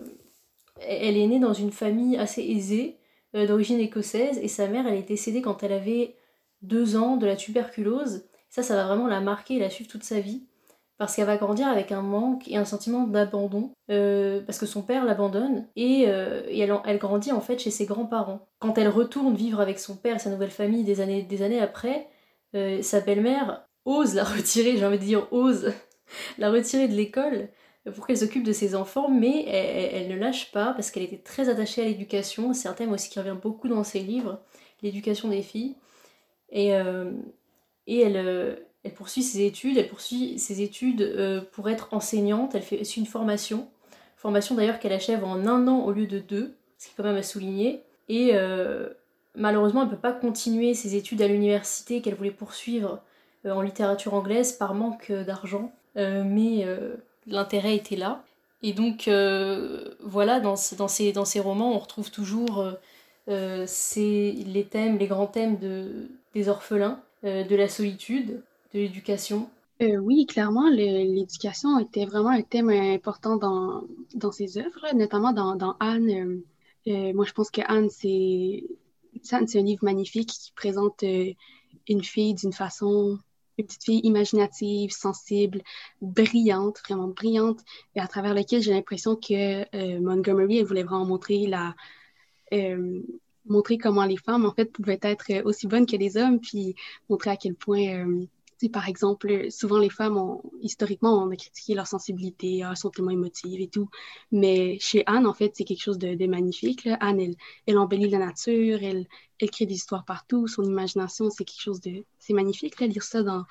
[0.81, 2.99] elle est née dans une famille assez aisée,
[3.35, 6.17] euh, d'origine écossaise, et sa mère, elle été décédée quand elle avait
[6.63, 8.25] deux ans de la tuberculose.
[8.51, 10.45] Ça, ça va vraiment la marquer et la suivre toute sa vie.
[10.99, 15.05] parce qu'elle va grandir avec un manque et un sentiment d'abandon, parce que son père
[15.05, 16.43] l'abandonne, et, euh,
[16.85, 18.49] elle, grandit en fait chez ses grands-parents.
[18.59, 21.61] Quand elle retourne vivre avec son père et sa nouvelle famille des années, des années
[21.61, 22.09] après,
[22.83, 25.73] sa belle-mère ose la retirer, j'ai envie de dire ose,
[26.39, 27.49] la retirer de l'école
[27.95, 31.49] pour qu'elle s'occupe de ses enfants, mais elle, ne lâche pas parce qu'elle était très
[31.49, 34.41] attachée à l'éducation, c'est un thème aussi qui revient beaucoup dans ses livres,
[34.83, 35.75] l'éducation des filles,
[36.51, 36.73] et,
[37.87, 42.63] et elle elle poursuit ses études, elle poursuit ses études euh, pour être enseignante, elle
[42.63, 43.69] fait une formation,
[44.17, 47.05] formation d'ailleurs qu'elle achève en un an au lieu de deux, ce qui est quand
[47.05, 48.89] même à souligner, et euh,
[49.35, 52.97] malheureusement elle ne peut pas continuer ses études à l'université qu'elle voulait poursuivre euh,
[53.45, 56.67] en littérature anglaise par manque d'argent, mais
[57.27, 58.25] l'intérêt était là.
[58.63, 59.09] Et donc
[60.01, 62.67] voilà, dans, dans, ces, dans ces romans, on retrouve toujours
[63.27, 68.43] les thèmes, les grands thèmes de, des orphelins, de la solitude,
[68.75, 69.49] de l'éducation
[69.83, 75.77] euh, Oui, clairement, l'éducation était vraiment un thème important dans, dans ses œuvres, notamment dans,
[75.81, 76.11] Anne.
[76.11, 76.45] Euh,
[76.89, 78.65] euh, moi, je pense que Anne, c'est
[79.33, 81.05] un livre magnifique qui présente
[81.89, 83.19] une fille d'une façon,
[83.59, 85.63] une petite fille imaginative, sensible,
[86.01, 87.61] brillante, vraiment brillante,
[87.95, 91.75] et à travers lequel j'ai l'impression que Montgomery, elle voulait vraiment montrer la,
[93.47, 96.77] montrer comment les femmes, en fait, pouvaient être aussi bonnes que les hommes, puis
[97.09, 98.07] montrer à quel point
[98.73, 103.13] par exemple, souvent les femmes, ont, historiquement, on a critiqué leur sensibilité, elles sont tellement
[103.13, 103.89] émotives et tout.
[104.33, 106.89] Mais chez Anne, en fait, c'est quelque chose de, magnifique.
[107.01, 109.07] Anne, elle, elle, embellit la nature, elle,
[109.39, 110.49] elle crée des histoires partout.
[110.49, 112.05] Son imagination, c'est quelque chose de...
[112.19, 113.45] C'est magnifique, lire ça dans,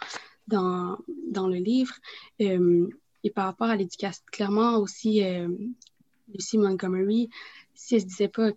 [0.48, 0.98] dans,
[1.32, 1.94] dans le livre.
[2.42, 2.90] Euh,
[3.24, 5.48] et par rapport à l'éducation, clairement aussi, euh,
[6.34, 7.30] Lucy Montgomery,
[7.74, 8.52] si elle se disait pas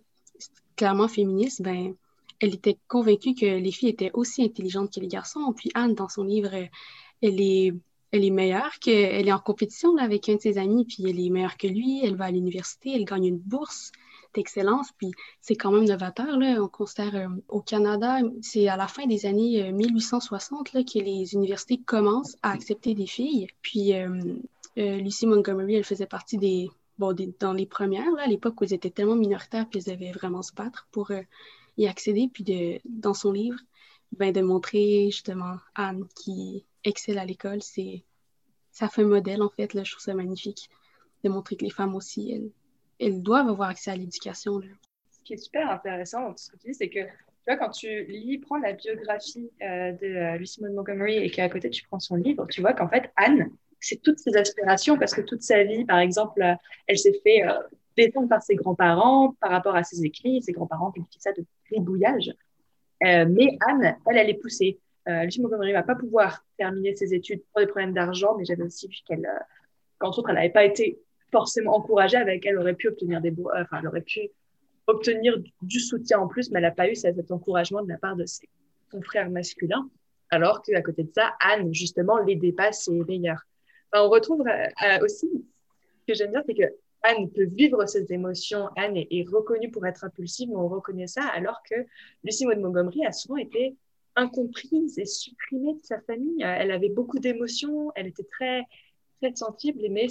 [0.75, 1.95] clairement féministe, ben
[2.41, 5.53] elle était convaincue que les filles étaient aussi intelligentes que les garçons.
[5.55, 7.73] Puis Anne, dans son livre, elle est,
[8.11, 11.19] elle est meilleure, que, elle est en compétition avec un de ses amis, puis elle
[11.19, 12.03] est meilleure que lui.
[12.03, 13.91] Elle va à l'université, elle gagne une bourse
[14.33, 16.37] d'excellence, puis c'est quand même novateur.
[16.37, 16.61] Là.
[16.61, 20.99] On considère euh, au Canada, c'est à la fin des années 1860 euh, là, que
[20.99, 23.47] les universités commencent à accepter des filles.
[23.61, 24.07] Puis euh,
[24.75, 28.73] Lucy Montgomery, elle faisait partie des, bon, dans les premières, là, à l'époque où elles
[28.73, 31.11] étaient tellement minoritaires, puis elles devaient vraiment se battre pour
[31.77, 33.59] y accéder, puis de, dans son livre,
[34.11, 37.61] ben, de montrer justement Anne qui excelle à l'école.
[37.61, 38.03] C'est,
[38.71, 39.73] ça fait un modèle, en fait.
[39.73, 40.69] Là, je trouve ça magnifique
[41.23, 42.51] de montrer que les femmes aussi,
[42.99, 44.61] elles, doivent avoir accès à l'éducation.
[45.11, 47.71] Ce qui est super intéressant dans ce que tu dis, c'est que tu vois, quand
[47.71, 51.99] tu lis, prends la biographie euh, de euh, Lucy Montgomery et qu'à côté tu prends
[51.99, 55.63] son livre, tu vois qu'en fait, Anne, c'est toutes ses aspirations parce que toute sa
[55.63, 56.53] vie, par exemple, euh,
[56.85, 57.43] elle s'est fait
[57.97, 60.41] défendre par ses grands-parents par rapport à ses écrits.
[60.41, 62.31] Ses grands-parents qualifient ça de gribouillage.
[63.03, 64.79] Euh, mais Anne, elle, elle est poussée.
[65.09, 68.63] Euh, Montgomery ne va pas pouvoir terminer ses études pour des problèmes d'argent, mais j'avais
[68.63, 69.39] aussi vu qu'elle, euh,
[69.97, 70.99] qu'entre autres, elle n'avait pas été
[71.31, 74.29] forcément encouragée avec elle aurait pu obtenir des euh, enfin, elle aurait pu
[74.85, 78.15] obtenir du soutien en plus, mais elle n'a pas eu cet encouragement de la part
[78.15, 78.47] de ses
[78.91, 79.89] confrères masculins.
[80.29, 83.41] Alors qu'à côté de ça, Anne, justement, les dépasse et est meilleure.
[83.93, 84.43] On retrouve
[85.01, 85.29] aussi,
[86.01, 89.85] ce que j'aime dire, c'est que Anne peut vivre ses émotions, Anne est, reconnue pour
[89.85, 91.75] être impulsive, mais on reconnaît ça, alors que
[92.23, 93.75] Lucie Maud Montgomery a souvent été
[94.15, 96.41] incomprise et supprimée de sa famille.
[96.41, 98.63] Elle avait beaucoup d'émotions, elle était très,
[99.21, 100.07] très sensible, mais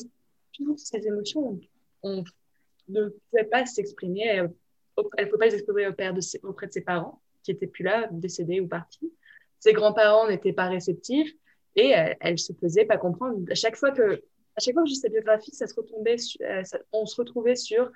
[0.53, 1.61] toutes ces émotions,
[2.03, 2.25] on,
[2.89, 4.23] ne pouvait pas s'exprimer.
[4.23, 4.43] Elle
[4.97, 8.67] ne pouvait pas les exprimer auprès de, ses, parents, qui n'étaient plus là, décédés ou
[8.67, 9.13] partis.
[9.61, 11.33] Ses grands-parents n'étaient pas réceptifs
[11.77, 13.39] et elle, elle se faisait pas comprendre.
[13.49, 14.25] À chaque fois que
[14.57, 17.91] à chaque fois que j'ai sa biographie, ça se retombait, euh, on se retrouvait sur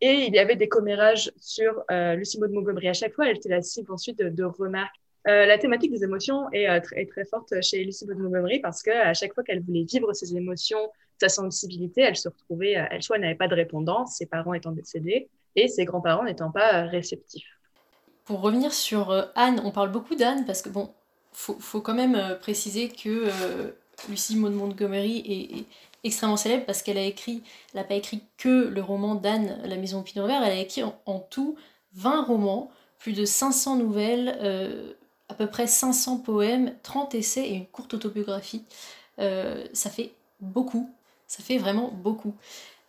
[0.00, 2.88] et il y avait des commérages sur euh, Lucie Maud Montgomery.
[2.88, 4.94] À chaque fois, elle était la cible ensuite de, remarques.
[5.26, 9.32] Euh, la thématique des émotions est, très, forte chez Lucie Maud Montgomery parce qu'à chaque
[9.32, 13.48] fois qu'elle voulait vivre ses émotions, sa sensibilité, elle se retrouvait, elle soit n'avait pas
[13.48, 17.46] de répondant, ses parents étant décédés et ses grands-parents n'étant pas réceptifs.
[18.24, 20.90] Pour revenir sur Anne, on parle beaucoup d'Anne parce que bon,
[21.32, 23.28] faut quand même préciser que
[24.08, 25.64] Lucie Maud Montgomery est,
[26.04, 29.76] extrêmement célèbre parce qu'elle a écrit, elle n'a pas écrit que le roman d'Anne, La
[29.76, 31.56] Maison au Pinot Vert, elle a écrit en, tout
[31.94, 34.92] 20 romans, plus de 500 nouvelles, euh,
[35.30, 38.64] à peu près 500 poèmes, 30 essais et une courte autobiographie.
[39.18, 40.90] Euh, ça fait beaucoup,
[41.26, 42.34] ça fait vraiment beaucoup.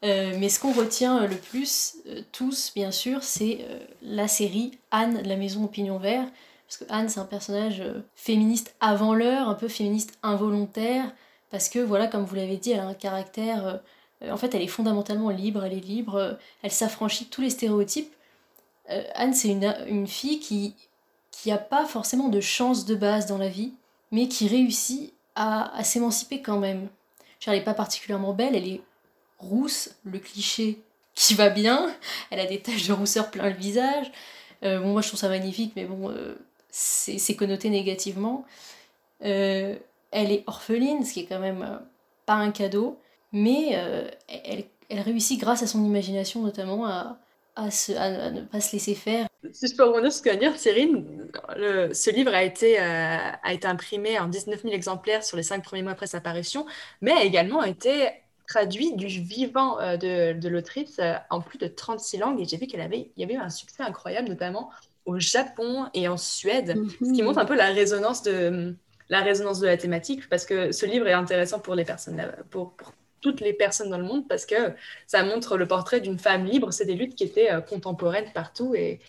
[0.04, 1.96] Euh, mais ce qu'on retient le plus,
[2.34, 3.66] tous bien sûr, c'est
[4.02, 6.28] la série Anne, la maison au pignon vert,
[6.68, 7.84] parce que Anne c'est un personnage
[8.16, 11.12] féministe avant l'heure, un peu féministe involontaire,
[11.56, 13.80] parce que voilà, comme vous l'avez dit, elle a un caractère.
[14.22, 16.34] Euh, en fait, elle est fondamentalement libre, elle est libre, euh,
[16.64, 18.14] elle s'affranchit de tous les stéréotypes.
[18.90, 20.76] Euh, Anne, c'est une, fille qui
[21.32, 23.72] qui n'a pas forcément de chance de base dans la vie,
[24.12, 26.90] mais qui réussit à, s'émanciper quand même.
[27.48, 28.82] elle n'est pas particulièrement belle, elle est
[29.40, 30.82] rousse, le cliché
[31.14, 31.90] qui va bien,
[32.32, 34.12] elle a des taches de rousseur plein le visage.
[34.62, 36.14] bon, moi je trouve ça magnifique, mais bon,
[36.78, 38.46] c'est connoté négativement.
[39.22, 39.80] elle
[40.12, 41.82] est orpheline, ce qui est quand même
[42.26, 43.00] pas un cadeau,
[43.32, 43.70] mais
[44.28, 47.18] elle, elle réussit grâce à son imagination notamment à,
[47.58, 49.28] ne pas se laisser faire.
[49.52, 51.30] Si je peux revenir sur ce que dire, Cyrine,
[51.94, 53.32] ce livre a été, euh,
[53.64, 56.66] imprimé en 19 000 exemplaires sur les cinq premiers mois après sa parution,
[57.02, 58.10] mais a également été
[58.48, 62.42] traduit du vivant euh, de, de l'autrice euh, en plus de 36 langues.
[62.42, 64.70] Et j'ai vu qu'il avait, y avait eu un succès incroyable, notamment
[65.06, 67.28] au Japon et en Suède, ce qui mhm.
[67.28, 68.76] montre un peu la résonance de,
[69.10, 72.72] la résonance de la thématique, parce que ce livre est intéressant pour les personnes, pour,
[72.74, 72.94] pour
[73.26, 74.74] toutes les personnes dans le monde parce que
[75.08, 76.72] ça montre le portrait d'une femme libre.
[76.72, 79.00] C'est des luttes qui étaient euh, contemporaines partout et,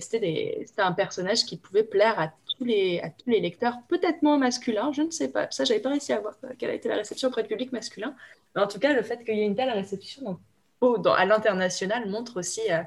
[0.00, 4.36] c'était un personnage qui pouvait plaire à tous les, à tous les lecteurs, peut-être moins
[4.36, 5.50] masculins, je ne sais pas.
[5.50, 8.14] Ça, j'avais pas réussi à voir quelle a été la réception auprès du public masculin.
[8.54, 10.38] Mais en tout cas, le fait qu'il y ait une telle réception
[10.82, 12.82] dans, à l'international montre aussi euh,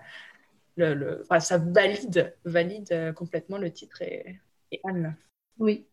[0.78, 4.40] ça valide, valide euh, complètement le titre et,
[4.84, 5.16] Anne.
[5.60, 5.86] Oui,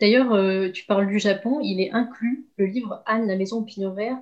[0.00, 3.62] D'ailleurs, euh, tu parles du Japon, il est inclus, le livre Anne, la maison au
[3.62, 4.16] pignon vert,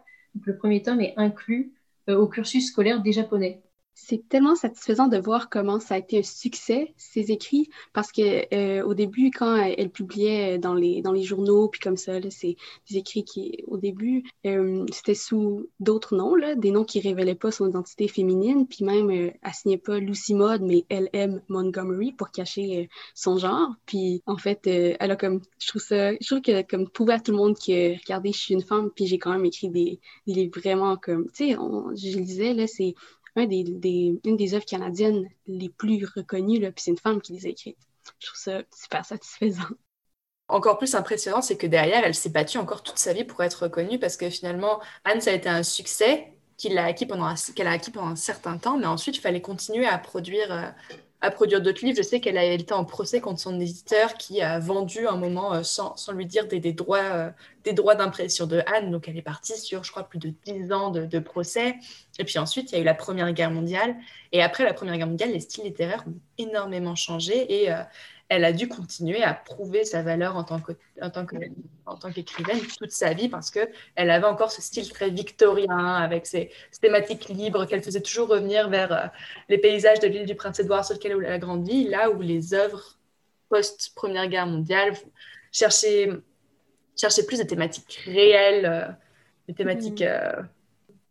[0.45, 1.73] le premier tome est inclus
[2.09, 3.63] euh, au cursus scolaire des Japonais
[4.01, 8.55] c'est tellement satisfaisant de voir comment ça a été un succès, ces écrits, parce que
[8.55, 12.57] euh, au début, quand elle publiait dans les, dans les journaux, puis comme ça, c'est
[12.88, 17.34] des écrits qui, au début, euh, c'était sous d'autres noms, là, des noms qui révélaient
[17.34, 21.42] pas son identité féminine, puis même, euh, elle signait pas Lucy Maud, mais L.M.
[21.49, 23.74] Montgomery pour cacher son genre.
[23.84, 27.20] Puis, en fait, elle a comme, je trouve ça, je trouve que comme prouver à
[27.20, 29.99] tout le monde que, regardez, je suis une femme, puis j'ai quand même écrit des,
[30.26, 32.94] des livres vraiment comme, tu sais, je le disais, là, c'est
[33.47, 37.49] des, une des œuvres canadiennes les plus reconnues, puis c'est une femme qui les a
[37.51, 37.78] écrites.
[38.18, 39.68] Je trouve ça super satisfaisant.
[40.49, 43.64] Encore plus impressionnant, c'est que derrière, elle s'est battue encore toute sa vie pour être
[43.64, 47.26] reconnue parce que finalement, Anne, ça a été un succès qu'elle a, a acquis pendant
[47.26, 50.70] un certain temps, mais ensuite, il fallait continuer à produire euh,
[51.21, 51.97] à produire d'autres livres.
[51.97, 55.53] Je sais qu'elle a été en procès contre son éditeur qui a vendu un moment
[55.53, 57.31] euh, sans, sans, lui dire des, des droits, euh,
[57.64, 58.93] des droits d'impression de Anne.
[58.93, 61.75] Donc elle est partie sur, je crois, plus de 10 ans de, procès.
[62.21, 63.97] Et puis ensuite, il y a eu la Première Guerre mondiale.
[64.31, 67.62] Et après la Première Guerre mondiale, les styles littéraires ont énormément changé.
[67.62, 67.83] Et euh,
[68.29, 71.37] elle a dû continuer à prouver sa valeur en tant, que, en tant, que,
[71.87, 76.26] en tant qu'écrivaine toute sa vie parce qu'elle avait encore ce style très victorien avec
[76.26, 76.51] ses,
[76.81, 79.07] thématiques libres qu'elle faisait toujours revenir vers euh,
[79.49, 82.99] les paysages de l'île du Prince-Édouard sur lequel elle a grandi, là où les œuvres
[83.49, 84.93] post-Première Guerre mondiale
[85.51, 86.11] cherchaient,
[86.97, 88.89] cherchaient plus des thématiques réelles, euh,
[89.49, 90.03] des thématiques...
[90.03, 90.49] Mmh.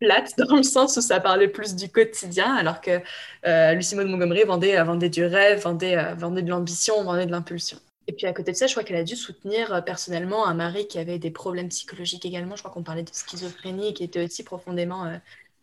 [0.02, 3.00] Euh, plate dans le sens où ça parlait plus du quotidien, alors que
[3.46, 7.32] euh, Lucie Montgomery vendait, euh, vendait du rêve, vendait, euh, vendait de l'ambition, vendait de
[7.32, 7.78] l'impulsion.
[8.06, 10.54] Et puis à côté de ça, je crois qu'elle a dû soutenir euh, personnellement un
[10.54, 12.56] mari qui avait des problèmes psychologiques également.
[12.56, 15.12] Je crois qu'on parlait de schizophrénie, qui était aussi profondément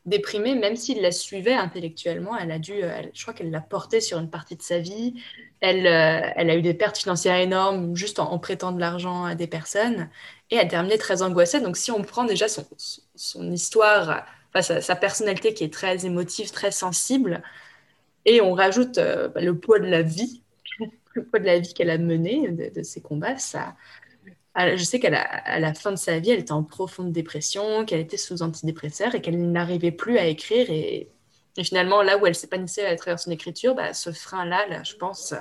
[0.05, 2.37] déprimé, même s'il la suivait intellectuellement.
[2.37, 2.73] Elle a dû,
[3.13, 5.15] je crois qu'elle l'a porté sur une partie de sa vie.
[5.61, 9.47] Elle, elle a eu des pertes financières énormes juste en, prêtant de l'argent à des
[9.47, 10.09] personnes.
[10.51, 11.61] Et elle terminé très angoissée.
[11.61, 12.65] Donc si on prend déjà son,
[13.15, 14.25] son histoire,
[14.61, 17.41] sa, personnalité qui est très émotive, très sensible,
[18.25, 20.41] et on rajoute euh, bah, le poids de la vie,
[21.13, 23.75] le poids de la vie qu'elle a mené, de, ses combats, ça,
[24.55, 27.99] je sais qu'à la, la, fin de sa vie, elle était en profonde dépression, qu'elle
[27.99, 30.69] était sous antidépresseur et qu'elle n'arrivait plus à écrire.
[30.69, 31.09] Et,
[31.63, 35.33] finalement, là où elle s'épanouissait à travers son écriture, bah, ce frein-là, là, je pense,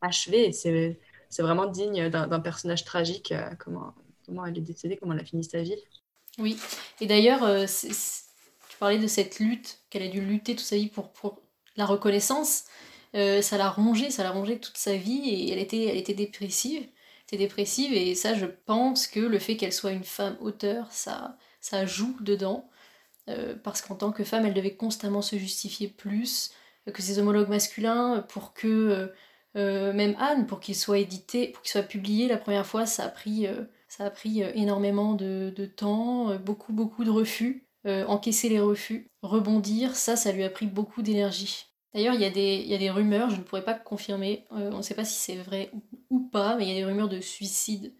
[0.00, 0.52] achevé.
[0.52, 3.94] C'est vraiment digne d'un personnage tragique, euh, comment,
[4.30, 5.74] comment elle est décédée, comment elle a fini sa vie.
[6.38, 6.56] Oui,
[7.00, 10.88] et d'ailleurs, euh, tu parlais de cette lutte, qu'elle a dû lutter toute sa vie
[10.88, 11.42] pour,
[11.76, 12.64] la reconnaissance.
[13.14, 16.14] Euh, ça l'a rongée, ça l'a rongée toute sa vie et elle était, elle était
[16.14, 16.86] dépressive.
[17.26, 21.36] était dépressive et ça, je pense que le fait qu'elle soit une femme auteur, ça,
[21.60, 22.68] ça joue dedans.
[23.28, 26.52] Euh, parce qu'en tant que femme, elle devait constamment se justifier plus
[26.92, 29.12] que ses homologues masculins pour que
[29.54, 33.08] même Anne, pour qu'il soit édité, pour qu'il soit publié la première fois, ça a
[33.08, 33.46] pris
[33.90, 38.60] ça a pris euh, énormément de, temps, euh, beaucoup, beaucoup de refus, euh, encaisser les
[38.60, 41.66] refus, rebondir, ça, ça lui a pris beaucoup d'énergie.
[41.92, 44.76] D'ailleurs, il y, a des, y a des rumeurs, je ne pourrais pas confirmer, on
[44.76, 45.72] ne sait pas si c'est vrai
[46.08, 47.92] ou, pas, mais il y a des rumeurs de suicide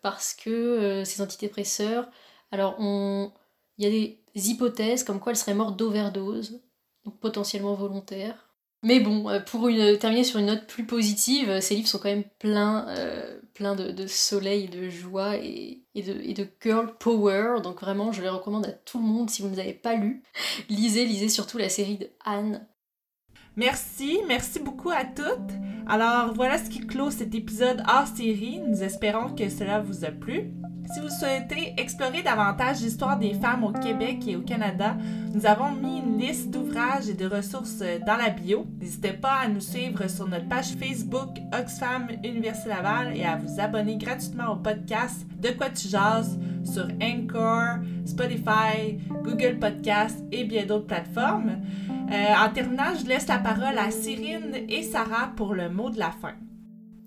[0.00, 2.08] parce que ces antidépresseurs,
[2.50, 6.62] alors il y a des hypothèses comme quoi elle serait morte d'overdose,
[7.20, 8.45] potentiellement volontaire,
[8.86, 9.68] mais bon, euh, pour
[9.98, 14.06] terminer sur une note plus positive, euh, ces livres sont quand même pleins, euh, de,
[14.06, 17.60] soleil, de joie et, de, de, girl power.
[17.64, 19.96] Donc vraiment, je les recommande à tout le monde si vous ne les avez pas
[19.96, 20.22] lus.
[20.68, 22.64] lisez, lisez surtout la série de Anne.
[23.58, 25.54] Merci, merci beaucoup à toutes.
[25.88, 28.60] Alors voilà ce qui clôt cet épisode hors série.
[28.60, 30.50] Nous espérons que cela vous a plu.
[30.92, 34.96] Si vous souhaitez explorer davantage l'histoire des femmes au Québec et au Canada,
[35.34, 38.66] nous avons mis une liste d'ouvrages et de ressources dans la bio.
[38.78, 43.58] N'hésitez pas à nous suivre sur notre page Facebook Oxfam Université Laval et à vous
[43.58, 50.66] abonner gratuitement au podcast De quoi tu jases sur Anchor, Spotify, Google Podcast et bien
[50.66, 51.58] d'autres plateformes.
[52.10, 55.98] Euh, en terminant, je laisse la parole à Cyrine et Sarah pour le mot de
[55.98, 56.34] la fin.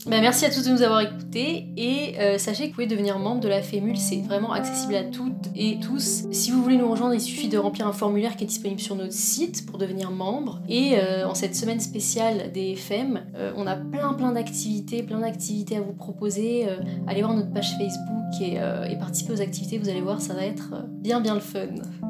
[0.05, 3.19] Bah, merci à tous de nous avoir écoutés et euh, sachez que vous pouvez devenir
[3.19, 6.23] membre de la FEMUL, c'est vraiment accessible à toutes et tous.
[6.31, 8.95] Si vous voulez nous rejoindre, il suffit de remplir un formulaire qui est disponible sur
[8.95, 10.61] notre site pour devenir membre.
[10.69, 15.19] Et euh, en cette semaine spéciale des FM, euh, on a plein plein d'activités, plein
[15.19, 16.65] d'activités à vous proposer.
[17.07, 18.57] allez voir notre page Facebook et,
[18.97, 21.67] participer aux activités, vous allez voir, ça va être bien bien le fun.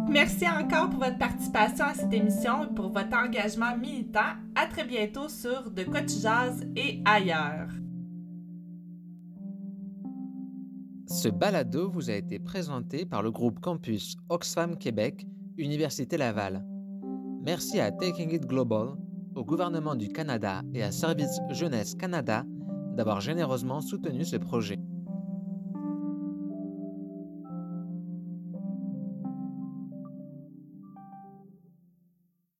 [0.09, 4.35] Merci encore pour votre participation à cette émission et pour votre engagement militant.
[4.55, 7.69] À très bientôt sur De tu jases et ailleurs.
[11.11, 15.25] Ce balado vous a été présenté par le groupe Campus Oxfam Québec,
[15.57, 16.63] Université Laval.
[17.43, 18.89] Merci à Taking It Global,
[19.33, 22.43] au gouvernement du Canada et à Service Jeunesse Canada
[22.95, 24.77] d'avoir généreusement soutenu ce projet.